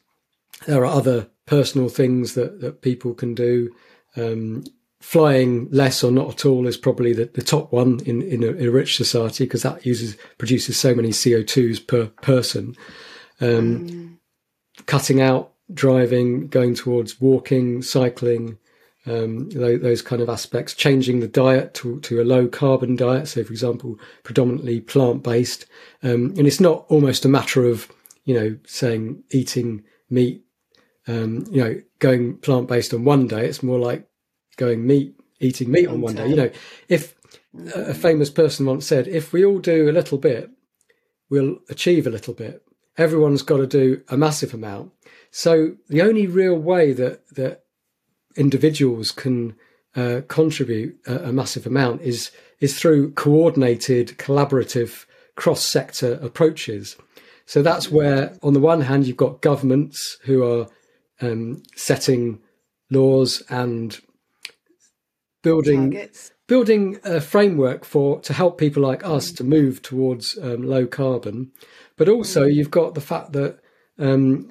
there 0.67 0.83
are 0.83 0.87
other 0.87 1.29
personal 1.47 1.89
things 1.89 2.35
that 2.35 2.61
that 2.61 2.83
people 2.83 3.15
can 3.15 3.35
do. 3.35 3.73
Um, 4.17 4.65
flying 5.01 5.69
less 5.71 6.03
or 6.03 6.11
not 6.11 6.31
at 6.31 6.45
all 6.47 6.67
is 6.67 6.77
probably 6.77 7.13
the, 7.13 7.27
the 7.27 7.43
top 7.43 7.71
one 7.71 8.01
in 8.07 8.23
in 8.23 8.43
a, 8.43 8.49
in 8.49 8.69
a 8.69 8.71
rich 8.71 8.97
society 8.97 9.45
because 9.45 9.63
that 9.63 9.87
uses 9.87 10.17
produces 10.39 10.77
so 10.77 10.95
many 10.95 11.11
CO2s 11.11 11.87
per 11.87 12.07
person. 12.07 12.75
Um, 13.41 13.89
mm. 13.89 14.16
Cutting 14.85 15.21
out 15.21 15.53
driving, 15.73 16.49
going 16.49 16.75
towards 16.75 17.21
walking, 17.21 17.83
cycling, 17.83 18.59
um, 19.07 19.49
those, 19.51 19.81
those, 19.81 20.03
kind 20.03 20.21
of 20.21 20.29
aspects, 20.29 20.75
changing 20.75 21.21
the 21.21 21.29
diet 21.29 21.75
to, 21.75 22.01
to 22.01 22.21
a 22.21 22.25
low 22.25 22.49
carbon 22.49 22.97
diet. 22.97 23.29
So, 23.29 23.45
for 23.45 23.53
example, 23.53 23.99
predominantly 24.23 24.81
plant 24.81 25.23
based. 25.23 25.67
Um, 26.03 26.35
and 26.37 26.47
it's 26.47 26.61
not 26.61 26.85
almost 26.89 27.25
a 27.25 27.29
matter 27.29 27.65
of, 27.65 27.89
you 28.25 28.35
know, 28.35 28.57
saying 28.67 29.23
eating 29.31 29.85
meat, 30.11 30.45
um, 31.07 31.45
you 31.51 31.63
know, 31.63 31.81
going 32.01 32.37
plant 32.39 32.69
based 32.69 32.93
on 32.93 33.05
one 33.05 33.29
day. 33.29 33.47
It's 33.47 33.63
more 33.63 33.79
like 33.79 34.07
going 34.57 34.87
meat, 34.87 35.15
eating 35.41 35.71
meat 35.71 35.87
on 35.87 36.01
one 36.01 36.17
day. 36.17 36.29
You 36.29 36.37
know, 36.37 36.51
if 36.89 37.15
a 37.75 37.95
famous 37.95 38.31
person 38.31 38.67
once 38.67 38.87
said, 38.87 39.07
if 39.09 39.33
we 39.33 39.45
all 39.45 39.59
do 39.59 39.89
a 39.89 39.93
little 39.93 40.19
bit, 40.19 40.51
we'll 41.31 41.59
achieve 41.69 42.07
a 42.07 42.11
little 42.11 42.35
bit. 42.35 42.66
Everyone's 42.99 43.43
got 43.43 43.59
to 43.59 43.67
do 43.67 44.03
a 44.09 44.17
massive 44.17 44.55
amount. 44.55 44.93
So 45.31 45.77
the 45.89 46.03
only 46.03 46.27
real 46.27 46.57
way 46.57 46.93
that, 46.93 47.29
that 47.35 47.65
individuals 48.37 49.13
can 49.13 49.55
uh, 49.95 50.23
contribute 50.29 50.99
a, 51.07 51.29
a, 51.29 51.33
massive 51.33 51.67
amount 51.67 52.03
is 52.03 52.31
is 52.61 52.79
through 52.79 53.13
coordinated, 53.13 54.09
collaborative, 54.19 55.07
cross-sector 55.37 56.19
approaches. 56.23 56.97
So 57.47 57.63
that's 57.63 57.91
where, 57.91 58.37
on 58.43 58.53
the 58.55 58.61
one 58.61 58.83
hand, 58.83 59.07
you've 59.07 59.17
got 59.17 59.41
governments 59.41 60.19
who 60.25 60.43
are 60.45 60.67
um, 61.21 61.63
setting 61.77 62.41
laws 62.91 63.43
and 63.49 63.99
building 65.43 65.93
Targets. 65.93 66.33
Building 66.47 66.99
a 67.05 67.21
framework 67.21 67.85
for 67.85 68.21
to 68.21 68.33
help 68.33 68.59
people 68.59 68.83
like 68.83 69.05
us 69.05 69.33
to 69.33 69.45
move 69.45 69.83
towards 69.83 70.39
um, 70.43 70.63
low 70.63 70.87
carbon. 70.87 71.51
But 71.97 72.09
also, 72.09 72.45
you've 72.45 72.71
got 72.71 72.95
the 72.95 73.01
fact 73.01 73.33
that 73.33 73.59
um, 73.99 74.49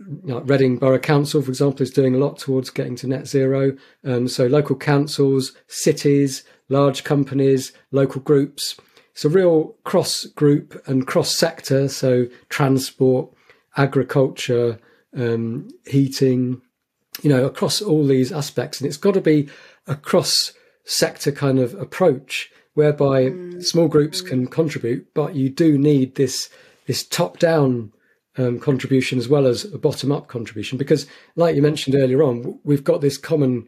Reading 0.00 0.78
Borough 0.78 0.98
Council, 0.98 1.42
for 1.42 1.50
example, 1.50 1.82
is 1.82 1.90
doing 1.90 2.14
a 2.14 2.18
lot 2.18 2.38
towards 2.38 2.70
getting 2.70 2.96
to 2.96 3.06
net 3.06 3.26
zero. 3.26 3.76
Um, 4.04 4.28
so 4.28 4.46
local 4.46 4.76
councils, 4.76 5.52
cities, 5.66 6.44
large 6.68 7.04
companies, 7.04 7.72
local 7.90 8.20
groups. 8.20 8.76
It's 9.12 9.24
a 9.24 9.28
real 9.28 9.74
cross 9.84 10.24
group 10.26 10.80
and 10.86 11.06
cross 11.06 11.36
sector. 11.36 11.88
So 11.88 12.26
transport, 12.48 13.32
agriculture, 13.76 14.78
um, 15.16 15.68
heating, 15.86 16.60
you 17.22 17.30
know, 17.30 17.44
across 17.44 17.80
all 17.80 18.06
these 18.06 18.30
aspects. 18.30 18.80
And 18.80 18.86
it's 18.86 18.96
got 18.96 19.14
to 19.14 19.20
be 19.20 19.48
across 19.86 20.02
cross 20.02 20.57
sector 20.88 21.30
kind 21.30 21.58
of 21.58 21.74
approach 21.74 22.50
whereby 22.74 23.24
mm. 23.24 23.62
small 23.62 23.88
groups 23.88 24.20
can 24.20 24.46
contribute, 24.46 25.12
but 25.14 25.34
you 25.34 25.50
do 25.50 25.76
need 25.76 26.14
this 26.14 26.48
this 26.86 27.04
top 27.04 27.38
down 27.38 27.92
um, 28.38 28.58
contribution 28.58 29.18
as 29.18 29.28
well 29.28 29.46
as 29.46 29.64
a 29.66 29.78
bottom 29.78 30.10
up 30.10 30.26
contribution. 30.28 30.78
Because, 30.78 31.06
like 31.36 31.54
you 31.54 31.60
mentioned 31.60 31.94
earlier 31.94 32.22
on, 32.22 32.58
we've 32.64 32.84
got 32.84 33.00
this 33.00 33.18
common 33.18 33.66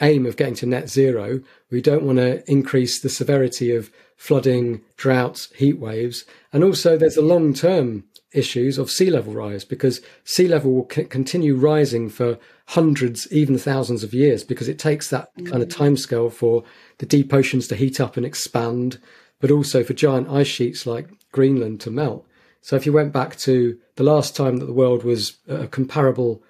aim 0.00 0.26
of 0.26 0.36
getting 0.36 0.56
to 0.56 0.66
net 0.66 0.90
zero. 0.90 1.40
We 1.70 1.80
don't 1.80 2.02
want 2.02 2.18
to 2.18 2.42
increase 2.50 3.00
the 3.00 3.08
severity 3.08 3.74
of 3.74 3.92
flooding, 4.16 4.80
droughts, 4.96 5.52
heat 5.54 5.78
waves. 5.78 6.24
And 6.52 6.64
also, 6.64 6.96
there's 6.96 7.14
the 7.14 7.22
long 7.22 7.54
term 7.54 8.04
issues 8.32 8.78
of 8.78 8.90
sea 8.90 9.10
level 9.10 9.32
rise 9.32 9.64
because 9.64 10.00
sea 10.24 10.48
level 10.48 10.72
will 10.74 10.88
c- 10.90 11.04
continue 11.04 11.54
rising 11.54 12.08
for 12.08 12.38
hundreds, 12.66 13.30
even 13.30 13.58
thousands 13.58 14.02
of 14.02 14.14
years 14.14 14.42
because 14.42 14.68
it 14.68 14.78
takes 14.78 15.10
that 15.10 15.34
mm. 15.36 15.50
kind 15.50 15.62
of 15.62 15.68
time 15.68 15.96
scale 15.96 16.30
for 16.30 16.64
the 16.98 17.06
deep 17.06 17.32
oceans 17.32 17.68
to 17.68 17.76
heat 17.76 18.00
up 18.00 18.16
and 18.16 18.24
expand, 18.24 18.98
but 19.40 19.50
also 19.50 19.84
for 19.84 19.92
giant 19.92 20.28
ice 20.28 20.46
sheets 20.46 20.86
like 20.86 21.08
Greenland 21.32 21.80
to 21.80 21.90
melt. 21.90 22.26
So 22.60 22.76
if 22.76 22.86
you 22.86 22.92
went 22.92 23.12
back 23.12 23.36
to 23.38 23.78
the 23.96 24.04
last 24.04 24.34
time 24.34 24.56
that 24.56 24.66
the 24.66 24.72
world 24.72 25.04
was 25.04 25.36
a 25.46 25.68
comparable 25.68 26.42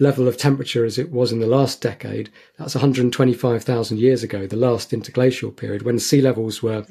level 0.00 0.26
of 0.26 0.38
temperature 0.38 0.84
as 0.84 0.96
it 0.96 1.10
was 1.10 1.32
in 1.32 1.40
the 1.40 1.46
last 1.46 1.82
decade, 1.82 2.30
that's 2.56 2.74
125,000 2.74 3.98
years 3.98 4.22
ago, 4.22 4.46
the 4.46 4.56
last 4.56 4.92
interglacial 4.92 5.50
period, 5.50 5.82
when 5.82 5.98
sea 5.98 6.22
levels 6.22 6.62
were 6.62 6.86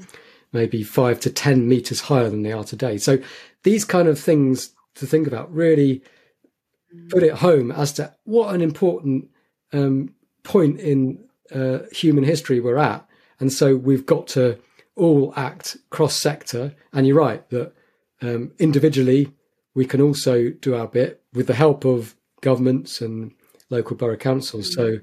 maybe 0.53 0.83
five 0.83 1.19
to 1.21 1.31
10 1.31 1.67
meters 1.67 2.01
higher 2.01 2.29
than 2.29 2.43
they 2.43 2.51
are 2.51 2.63
today. 2.63 2.97
So 2.97 3.17
these 3.63 3.83
kind 3.83 4.07
of 4.07 4.19
things 4.19 4.71
to 4.95 5.07
think 5.07 5.25
about 5.25 5.51
really 5.53 6.03
put 7.09 7.23
it 7.23 7.33
home 7.33 7.71
as 7.71 7.93
to 7.93 8.13
what 8.23 8.53
an 8.53 8.61
important 8.61 9.29
um, 9.73 10.13
point 10.43 10.79
in 10.79 11.23
uh, 11.53 11.79
human 11.91 12.23
history 12.23 12.59
we're 12.59 12.77
at. 12.77 13.07
And 13.39 13.51
so 13.51 13.75
we've 13.75 14.05
got 14.05 14.27
to 14.29 14.57
all 14.95 15.33
act 15.35 15.77
cross 15.89 16.15
sector. 16.15 16.75
And 16.91 17.07
you're 17.07 17.17
right 17.17 17.47
that 17.49 17.73
um, 18.21 18.51
individually, 18.59 19.31
we 19.75 19.85
can 19.85 20.01
also 20.01 20.49
do 20.49 20.75
our 20.75 20.87
bit 20.87 21.21
with 21.33 21.47
the 21.47 21.53
help 21.53 21.85
of 21.85 22.15
governments 22.41 22.99
and 22.99 23.31
local 23.69 23.95
borough 23.95 24.17
councils. 24.17 24.73
So, 24.73 24.99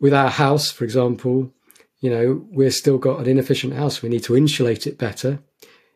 with 0.00 0.14
our 0.14 0.30
house, 0.30 0.70
for 0.70 0.84
example, 0.84 1.52
you 2.00 2.10
know, 2.10 2.44
we've 2.50 2.74
still 2.74 2.98
got 2.98 3.20
an 3.20 3.26
inefficient 3.26 3.74
house. 3.74 4.02
We 4.02 4.08
need 4.08 4.24
to 4.24 4.36
insulate 4.36 4.86
it 4.86 4.98
better. 4.98 5.38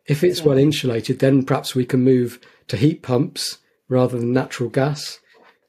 If 0.06 0.24
it's 0.24 0.40
yeah. 0.40 0.46
well 0.46 0.58
insulated, 0.58 1.18
then 1.18 1.42
perhaps 1.42 1.74
we 1.74 1.84
can 1.84 2.02
move 2.02 2.38
to 2.68 2.76
heat 2.76 3.02
pumps 3.02 3.58
rather 3.88 4.18
than 4.18 4.32
natural 4.32 4.70
gas, 4.70 5.18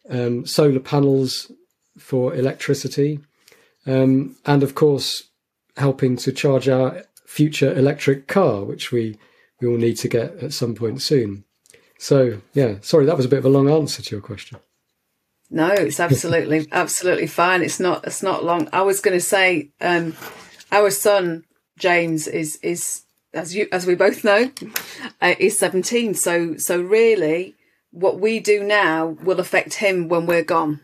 um, 0.10 0.45
solar 0.45 0.80
panels 0.80 1.52
for 1.98 2.36
electricity, 2.36 3.19
um, 3.86 4.36
and 4.45 4.63
of 4.63 4.76
course, 4.76 5.24
helping 5.78 6.17
to 6.17 6.32
charge 6.32 6.67
our 6.67 7.04
future 7.26 7.74
electric 7.74 8.28
car, 8.28 8.63
which 8.63 8.91
we 8.91 9.17
we 9.62 9.67
all 9.67 9.78
need 9.78 9.98
to 9.98 10.08
get 10.08 10.38
at 10.43 10.54
some 10.54 10.74
point 10.74 11.02
soon. 11.02 11.43
So, 11.98 12.41
yeah, 12.54 12.76
sorry, 12.82 13.06
that 13.06 13.17
was 13.17 13.26
a 13.26 13.30
bit 13.30 13.39
of 13.39 13.45
a 13.45 13.50
long 13.50 13.69
answer 13.69 14.02
to 14.02 14.15
your 14.15 14.22
question. 14.22 14.58
No, 15.50 15.67
it's 15.67 16.00
absolutely, 16.00 16.65
absolutely 16.72 17.28
fine. 17.28 17.62
It's 17.62 17.80
not, 17.80 18.08
it's 18.08 18.24
not 18.24 18.45
long. 18.45 18.69
I 18.72 18.84
was 18.84 19.02
going 19.02 19.17
to 19.17 19.24
say, 19.24 19.72
um, 19.82 20.15
our 20.72 20.91
son 20.91 21.43
James 21.78 22.28
is 22.28 22.58
is 22.62 23.04
as 23.34 23.56
you 23.56 23.67
as 23.72 23.88
we 23.88 23.95
both 23.95 24.24
know, 24.24 24.52
uh, 25.22 25.36
is 25.39 25.58
seventeen. 25.58 26.13
So 26.13 26.58
so 26.58 26.80
really, 26.80 27.56
what 27.91 28.19
we 28.19 28.39
do 28.39 28.63
now 28.63 29.17
will 29.23 29.39
affect 29.39 29.75
him 29.75 30.08
when 30.08 30.25
we're 30.25 30.43
gone, 30.43 30.80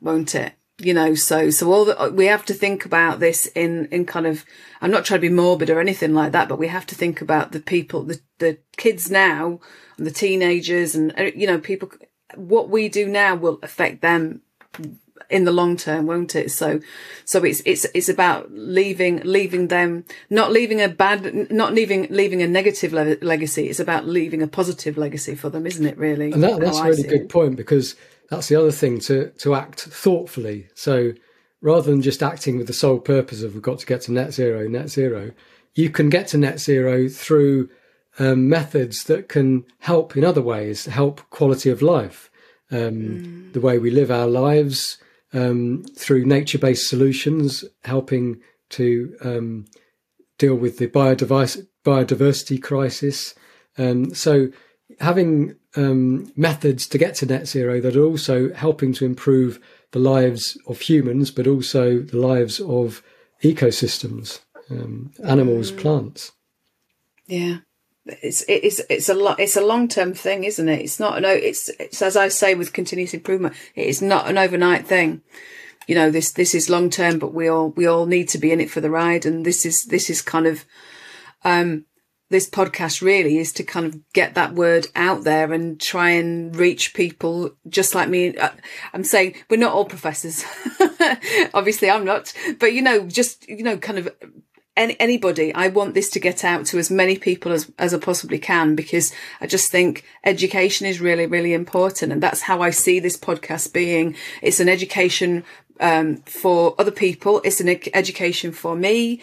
won't 0.00 0.34
it? 0.34 0.52
you 0.78 0.92
know 0.92 1.14
so 1.14 1.48
so 1.48 1.72
all 1.72 1.84
that 1.86 2.12
we 2.12 2.26
have 2.26 2.44
to 2.44 2.52
think 2.52 2.84
about 2.84 3.18
this 3.18 3.46
in 3.54 3.86
in 3.86 4.04
kind 4.04 4.26
of 4.26 4.44
i'm 4.82 4.90
not 4.90 5.04
trying 5.04 5.20
to 5.20 5.28
be 5.28 5.34
morbid 5.34 5.70
or 5.70 5.80
anything 5.80 6.12
like 6.12 6.32
that 6.32 6.48
but 6.48 6.58
we 6.58 6.68
have 6.68 6.86
to 6.86 6.94
think 6.94 7.20
about 7.20 7.52
the 7.52 7.60
people 7.60 8.02
the 8.02 8.20
the 8.38 8.58
kids 8.76 9.10
now 9.10 9.58
and 9.96 10.06
the 10.06 10.10
teenagers 10.10 10.94
and 10.94 11.18
uh, 11.18 11.30
you 11.34 11.46
know 11.46 11.58
people 11.58 11.90
what 12.34 12.68
we 12.68 12.88
do 12.88 13.06
now 13.06 13.34
will 13.34 13.58
affect 13.62 14.02
them 14.02 14.42
in 15.30 15.44
the 15.44 15.52
long 15.52 15.76
term 15.76 16.06
won't 16.06 16.34
it 16.34 16.50
so 16.50 16.80
so 17.24 17.42
it's 17.44 17.60
it's 17.64 17.84
it's 17.94 18.08
about 18.08 18.50
leaving 18.52 19.20
leaving 19.24 19.68
them 19.68 20.04
not 20.30 20.52
leaving 20.52 20.80
a 20.80 20.88
bad 20.88 21.50
not 21.50 21.72
leaving 21.72 22.06
leaving 22.10 22.42
a 22.42 22.46
negative 22.46 22.92
le- 22.92 23.16
legacy 23.22 23.68
it's 23.68 23.80
about 23.80 24.06
leaving 24.06 24.42
a 24.42 24.46
positive 24.46 24.96
legacy 24.96 25.34
for 25.34 25.50
them 25.50 25.66
isn't 25.66 25.86
it 25.86 25.96
really 25.98 26.32
and 26.32 26.42
that, 26.42 26.60
that's 26.60 26.78
a 26.78 26.84
really 26.84 27.02
good 27.02 27.22
it. 27.22 27.28
point 27.28 27.56
because 27.56 27.96
that's 28.28 28.48
the 28.48 28.56
other 28.56 28.72
thing 28.72 28.98
to 29.00 29.30
to 29.38 29.54
act 29.54 29.82
thoughtfully. 29.82 30.68
So 30.74 31.12
rather 31.60 31.90
than 31.90 32.02
just 32.02 32.22
acting 32.22 32.58
with 32.58 32.66
the 32.66 32.72
sole 32.72 32.98
purpose 32.98 33.42
of 33.42 33.54
we've 33.54 33.62
got 33.62 33.78
to 33.80 33.86
get 33.86 34.02
to 34.02 34.12
net 34.12 34.32
zero, 34.32 34.68
net 34.68 34.88
zero, 34.88 35.32
you 35.74 35.90
can 35.90 36.08
get 36.08 36.28
to 36.28 36.38
net 36.38 36.60
zero 36.60 37.08
through 37.08 37.68
um, 38.18 38.48
methods 38.48 39.04
that 39.04 39.28
can 39.28 39.64
help 39.80 40.16
in 40.16 40.24
other 40.24 40.42
ways, 40.42 40.86
help 40.86 41.28
quality 41.30 41.70
of 41.70 41.82
life, 41.82 42.30
um, 42.70 42.78
mm. 42.78 43.52
the 43.52 43.60
way 43.60 43.78
we 43.78 43.90
live 43.90 44.10
our 44.10 44.26
lives 44.26 44.98
um, 45.36 45.84
through 45.96 46.24
nature-based 46.24 46.88
solutions, 46.88 47.64
helping 47.84 48.40
to 48.70 49.16
um, 49.22 49.66
deal 50.38 50.54
with 50.54 50.78
the 50.78 50.88
biodiversity, 50.88 51.66
biodiversity 51.84 52.60
crisis, 52.60 53.34
Um, 53.78 54.14
so 54.14 54.48
having 55.00 55.56
um, 55.76 56.32
methods 56.36 56.86
to 56.88 56.98
get 56.98 57.14
to 57.16 57.26
net 57.26 57.46
zero 57.46 57.80
that 57.80 57.96
are 57.96 58.04
also 58.04 58.52
helping 58.54 58.92
to 58.94 59.04
improve 59.04 59.60
the 59.92 59.98
lives 59.98 60.58
of 60.66 60.80
humans, 60.80 61.30
but 61.30 61.46
also 61.46 62.00
the 62.00 62.16
lives 62.16 62.60
of 62.60 63.02
ecosystems, 63.42 64.40
um, 64.70 65.12
animals, 65.24 65.70
mm. 65.70 65.78
plants. 65.78 66.32
Yeah. 67.26 67.58
It's 68.06 68.44
it's 68.48 68.80
it's 68.88 69.08
a 69.08 69.14
lot. 69.14 69.40
It's 69.40 69.56
a 69.56 69.64
long 69.64 69.88
term 69.88 70.14
thing, 70.14 70.44
isn't 70.44 70.68
it? 70.68 70.80
It's 70.80 71.00
not 71.00 71.20
no. 71.20 71.30
It's 71.30 71.68
it's 71.80 72.00
as 72.02 72.16
I 72.16 72.28
say 72.28 72.54
with 72.54 72.72
continuous 72.72 73.14
improvement. 73.14 73.54
It 73.74 73.86
is 73.86 74.00
not 74.00 74.28
an 74.28 74.38
overnight 74.38 74.86
thing. 74.86 75.22
You 75.88 75.94
know 75.96 76.10
this 76.10 76.32
this 76.32 76.54
is 76.54 76.70
long 76.70 76.90
term, 76.90 77.18
but 77.18 77.34
we 77.34 77.48
all 77.48 77.70
we 77.70 77.86
all 77.86 78.06
need 78.06 78.28
to 78.30 78.38
be 78.38 78.52
in 78.52 78.60
it 78.60 78.70
for 78.70 78.80
the 78.80 78.90
ride. 78.90 79.26
And 79.26 79.44
this 79.44 79.66
is 79.66 79.84
this 79.86 80.08
is 80.08 80.22
kind 80.22 80.46
of 80.46 80.64
um 81.44 81.84
this 82.28 82.48
podcast 82.48 83.02
really 83.02 83.38
is 83.38 83.52
to 83.52 83.62
kind 83.62 83.86
of 83.86 84.12
get 84.12 84.34
that 84.34 84.54
word 84.54 84.88
out 84.96 85.22
there 85.22 85.52
and 85.52 85.80
try 85.80 86.10
and 86.10 86.56
reach 86.56 86.92
people 86.92 87.50
just 87.68 87.94
like 87.94 88.08
me. 88.08 88.36
Uh, 88.36 88.50
I'm 88.92 89.04
saying 89.04 89.36
we're 89.48 89.58
not 89.58 89.72
all 89.72 89.84
professors. 89.84 90.44
Obviously 91.54 91.88
I'm 91.88 92.04
not, 92.04 92.32
but 92.58 92.72
you 92.72 92.82
know, 92.82 93.06
just, 93.06 93.48
you 93.48 93.62
know, 93.62 93.76
kind 93.76 93.98
of 93.98 94.08
any, 94.76 94.98
anybody. 95.00 95.54
I 95.54 95.68
want 95.68 95.94
this 95.94 96.10
to 96.10 96.20
get 96.20 96.44
out 96.44 96.66
to 96.66 96.78
as 96.78 96.90
many 96.90 97.16
people 97.16 97.52
as, 97.52 97.70
as 97.78 97.94
I 97.94 97.98
possibly 97.98 98.38
can 98.38 98.74
because 98.74 99.12
I 99.40 99.46
just 99.46 99.70
think 99.70 100.04
education 100.24 100.86
is 100.86 101.00
really, 101.00 101.26
really 101.26 101.52
important. 101.52 102.12
And 102.12 102.22
that's 102.22 102.42
how 102.42 102.60
I 102.62 102.70
see 102.70 103.00
this 103.00 103.16
podcast 103.16 103.72
being. 103.72 104.16
It's 104.42 104.60
an 104.60 104.68
education 104.68 105.44
um, 105.80 106.16
for 106.18 106.74
other 106.78 106.90
people. 106.90 107.40
It's 107.44 107.60
an 107.60 107.68
education 107.94 108.52
for 108.52 108.76
me 108.76 109.20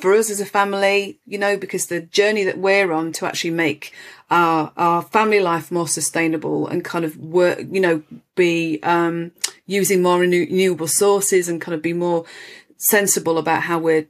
for 0.00 0.14
us 0.14 0.30
as 0.30 0.40
a 0.40 0.46
family, 0.46 1.18
you 1.26 1.38
know, 1.38 1.56
because 1.56 1.86
the 1.86 2.00
journey 2.00 2.44
that 2.44 2.58
we're 2.58 2.92
on 2.92 3.12
to 3.12 3.26
actually 3.26 3.50
make 3.50 3.92
our, 4.30 4.72
our 4.76 5.02
family 5.02 5.40
life 5.40 5.70
more 5.70 5.88
sustainable 5.88 6.66
and 6.66 6.84
kind 6.84 7.04
of 7.04 7.16
work, 7.18 7.60
you 7.70 7.80
know, 7.80 8.02
be, 8.34 8.80
um, 8.82 9.32
using 9.66 10.02
more 10.02 10.20
renewable 10.20 10.88
sources 10.88 11.48
and 11.48 11.60
kind 11.60 11.74
of 11.74 11.82
be 11.82 11.92
more 11.92 12.24
sensible 12.76 13.36
about 13.36 13.62
how 13.62 13.78
we're 13.78 14.06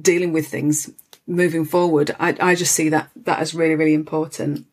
dealing 0.00 0.32
with 0.32 0.48
things 0.48 0.90
moving 1.26 1.64
forward. 1.64 2.14
I, 2.18 2.36
I 2.40 2.54
just 2.54 2.74
see 2.74 2.88
that, 2.90 3.10
that 3.24 3.38
as 3.38 3.54
really, 3.54 3.74
really 3.74 3.94
important. 3.94 4.66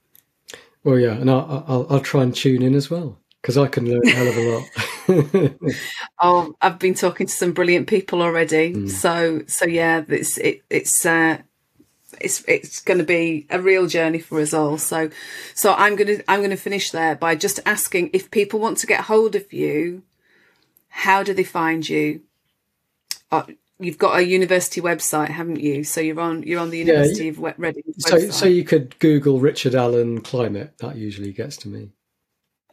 Well, 0.84 1.00
yeah. 1.00 1.14
And 1.14 1.30
I'll, 1.30 1.64
I'll, 1.68 1.88
I'll 1.90 2.00
try 2.00 2.24
and 2.24 2.36
tune 2.36 2.62
in 2.62 2.74
as 2.76 2.90
well 2.90 3.20
because 3.42 3.58
I 3.58 3.68
can 3.68 3.90
learn 3.90 4.06
a 4.06 4.12
hell 4.12 4.28
of 4.28 4.38
a 4.38 4.50
lot. 4.50 4.70
oh, 6.20 6.56
I've 6.62 6.80
been 6.80 6.94
talking 6.94 7.28
to 7.28 7.34
some 7.34 7.54
brilliant 7.54 7.88
people 7.88 8.22
already. 8.22 8.74
Mm. 8.74 8.90
So, 8.90 9.44
so 9.48 9.66
yeah, 9.66 10.04
it's 10.08 10.38
it, 10.38 10.64
it's 10.70 11.06
uh, 11.06 11.38
it's 12.20 12.44
it's 12.48 12.82
going 12.82 12.98
to 12.98 13.04
be 13.04 13.48
a 13.50 13.60
real 13.60 13.88
journey 13.88 14.20
for 14.20 14.40
us 14.40 14.54
all. 14.54 14.78
So, 14.78 15.10
so 15.54 15.74
I'm 15.74 15.96
gonna 15.96 16.18
I'm 16.28 16.42
gonna 16.42 16.58
finish 16.58 16.92
there 16.92 17.16
by 17.16 17.36
just 17.36 17.60
asking 17.66 18.10
if 18.14 18.32
people 18.32 18.60
want 18.60 18.78
to 18.80 18.88
get 18.88 19.06
hold 19.06 19.36
of 19.36 19.52
you, 19.54 20.04
how 20.90 21.24
do 21.24 21.34
they 21.34 21.44
find 21.44 21.88
you? 21.88 22.22
You've 23.80 23.98
got 23.98 24.18
a 24.18 24.26
university 24.26 24.82
website, 24.82 25.30
haven't 25.30 25.60
you? 25.60 25.84
So 25.84 26.02
you're 26.02 26.20
on 26.20 26.44
you're 26.44 26.60
on 26.60 26.72
the 26.72 26.80
University 26.80 27.26
yeah, 27.26 27.32
of 27.32 27.60
Reading. 27.60 27.84
So 28.00 28.18
so 28.32 28.48
you 28.48 28.63
could 28.63 28.98
Google 29.00 29.40
Richard 29.40 29.76
Allan 29.76 30.22
climate. 30.22 30.74
That 30.80 30.96
usually 30.96 31.32
gets 31.32 31.58
to 31.58 31.68
me. 31.68 31.92